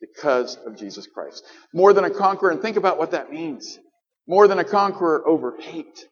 because 0.00 0.56
of 0.66 0.76
Jesus 0.76 1.06
Christ. 1.06 1.44
More 1.72 1.92
than 1.92 2.04
a 2.04 2.10
conqueror, 2.10 2.50
and 2.50 2.60
think 2.60 2.76
about 2.76 2.98
what 2.98 3.12
that 3.12 3.32
means. 3.32 3.78
More 4.26 4.48
than 4.48 4.58
a 4.58 4.64
conqueror 4.64 5.26
over 5.26 5.56
hate. 5.58 6.06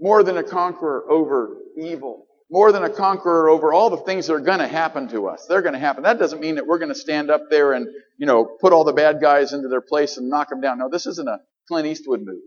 More 0.00 0.22
than 0.22 0.36
a 0.36 0.42
conqueror 0.42 1.04
over 1.10 1.56
evil 1.78 2.26
more 2.50 2.72
than 2.72 2.84
a 2.84 2.90
conqueror 2.90 3.48
over 3.48 3.72
all 3.72 3.90
the 3.90 3.96
things 3.96 4.26
that 4.26 4.34
are 4.34 4.40
going 4.40 4.58
to 4.58 4.68
happen 4.68 5.08
to 5.08 5.26
us. 5.28 5.46
They're 5.48 5.62
going 5.62 5.74
to 5.74 5.80
happen. 5.80 6.02
That 6.02 6.18
doesn't 6.18 6.40
mean 6.40 6.56
that 6.56 6.66
we're 6.66 6.78
going 6.78 6.92
to 6.92 6.94
stand 6.94 7.30
up 7.30 7.42
there 7.50 7.72
and, 7.72 7.86
you 8.18 8.26
know, 8.26 8.44
put 8.60 8.72
all 8.72 8.84
the 8.84 8.92
bad 8.92 9.20
guys 9.20 9.52
into 9.52 9.68
their 9.68 9.80
place 9.80 10.18
and 10.18 10.28
knock 10.28 10.50
them 10.50 10.60
down. 10.60 10.78
No, 10.78 10.88
this 10.88 11.06
isn't 11.06 11.28
a 11.28 11.38
Clint 11.66 11.88
Eastwood 11.88 12.20
movie. 12.20 12.38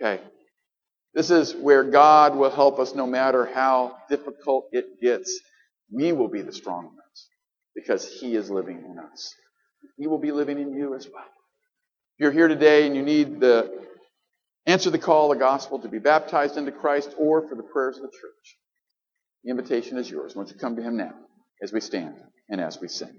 Okay. 0.00 0.22
This 1.14 1.30
is 1.30 1.54
where 1.54 1.84
God 1.84 2.36
will 2.36 2.50
help 2.50 2.78
us 2.78 2.94
no 2.94 3.06
matter 3.06 3.44
how 3.44 3.96
difficult 4.08 4.68
it 4.72 5.00
gets. 5.00 5.36
We 5.92 6.12
will 6.12 6.28
be 6.28 6.42
the 6.42 6.52
strong 6.52 6.84
ones 6.86 7.28
because 7.74 8.10
He 8.20 8.34
is 8.34 8.50
living 8.50 8.78
in 8.78 8.98
us. 8.98 9.34
He 9.98 10.06
will 10.06 10.18
be 10.18 10.32
living 10.32 10.58
in 10.58 10.72
you 10.74 10.94
as 10.94 11.06
well. 11.12 11.24
If 11.24 12.20
you're 12.20 12.32
here 12.32 12.48
today 12.48 12.86
and 12.86 12.96
you 12.96 13.02
need 13.02 13.40
the 13.40 13.70
answer 14.66 14.90
the 14.90 14.98
call 14.98 15.30
of 15.32 15.38
the 15.38 15.44
gospel 15.44 15.78
to 15.80 15.88
be 15.88 15.98
baptized 15.98 16.56
into 16.56 16.72
Christ 16.72 17.14
or 17.18 17.46
for 17.48 17.54
the 17.54 17.62
prayers 17.62 17.96
of 17.96 18.02
the 18.02 18.08
church, 18.08 18.56
the 19.44 19.50
invitation 19.50 19.98
is 19.98 20.10
yours. 20.10 20.36
Won't 20.36 20.50
you 20.50 20.56
come 20.56 20.76
to 20.76 20.82
him 20.82 20.96
now 20.96 21.14
as 21.62 21.72
we 21.72 21.80
stand 21.80 22.14
and 22.48 22.60
as 22.60 22.80
we 22.80 22.88
sing? 22.88 23.14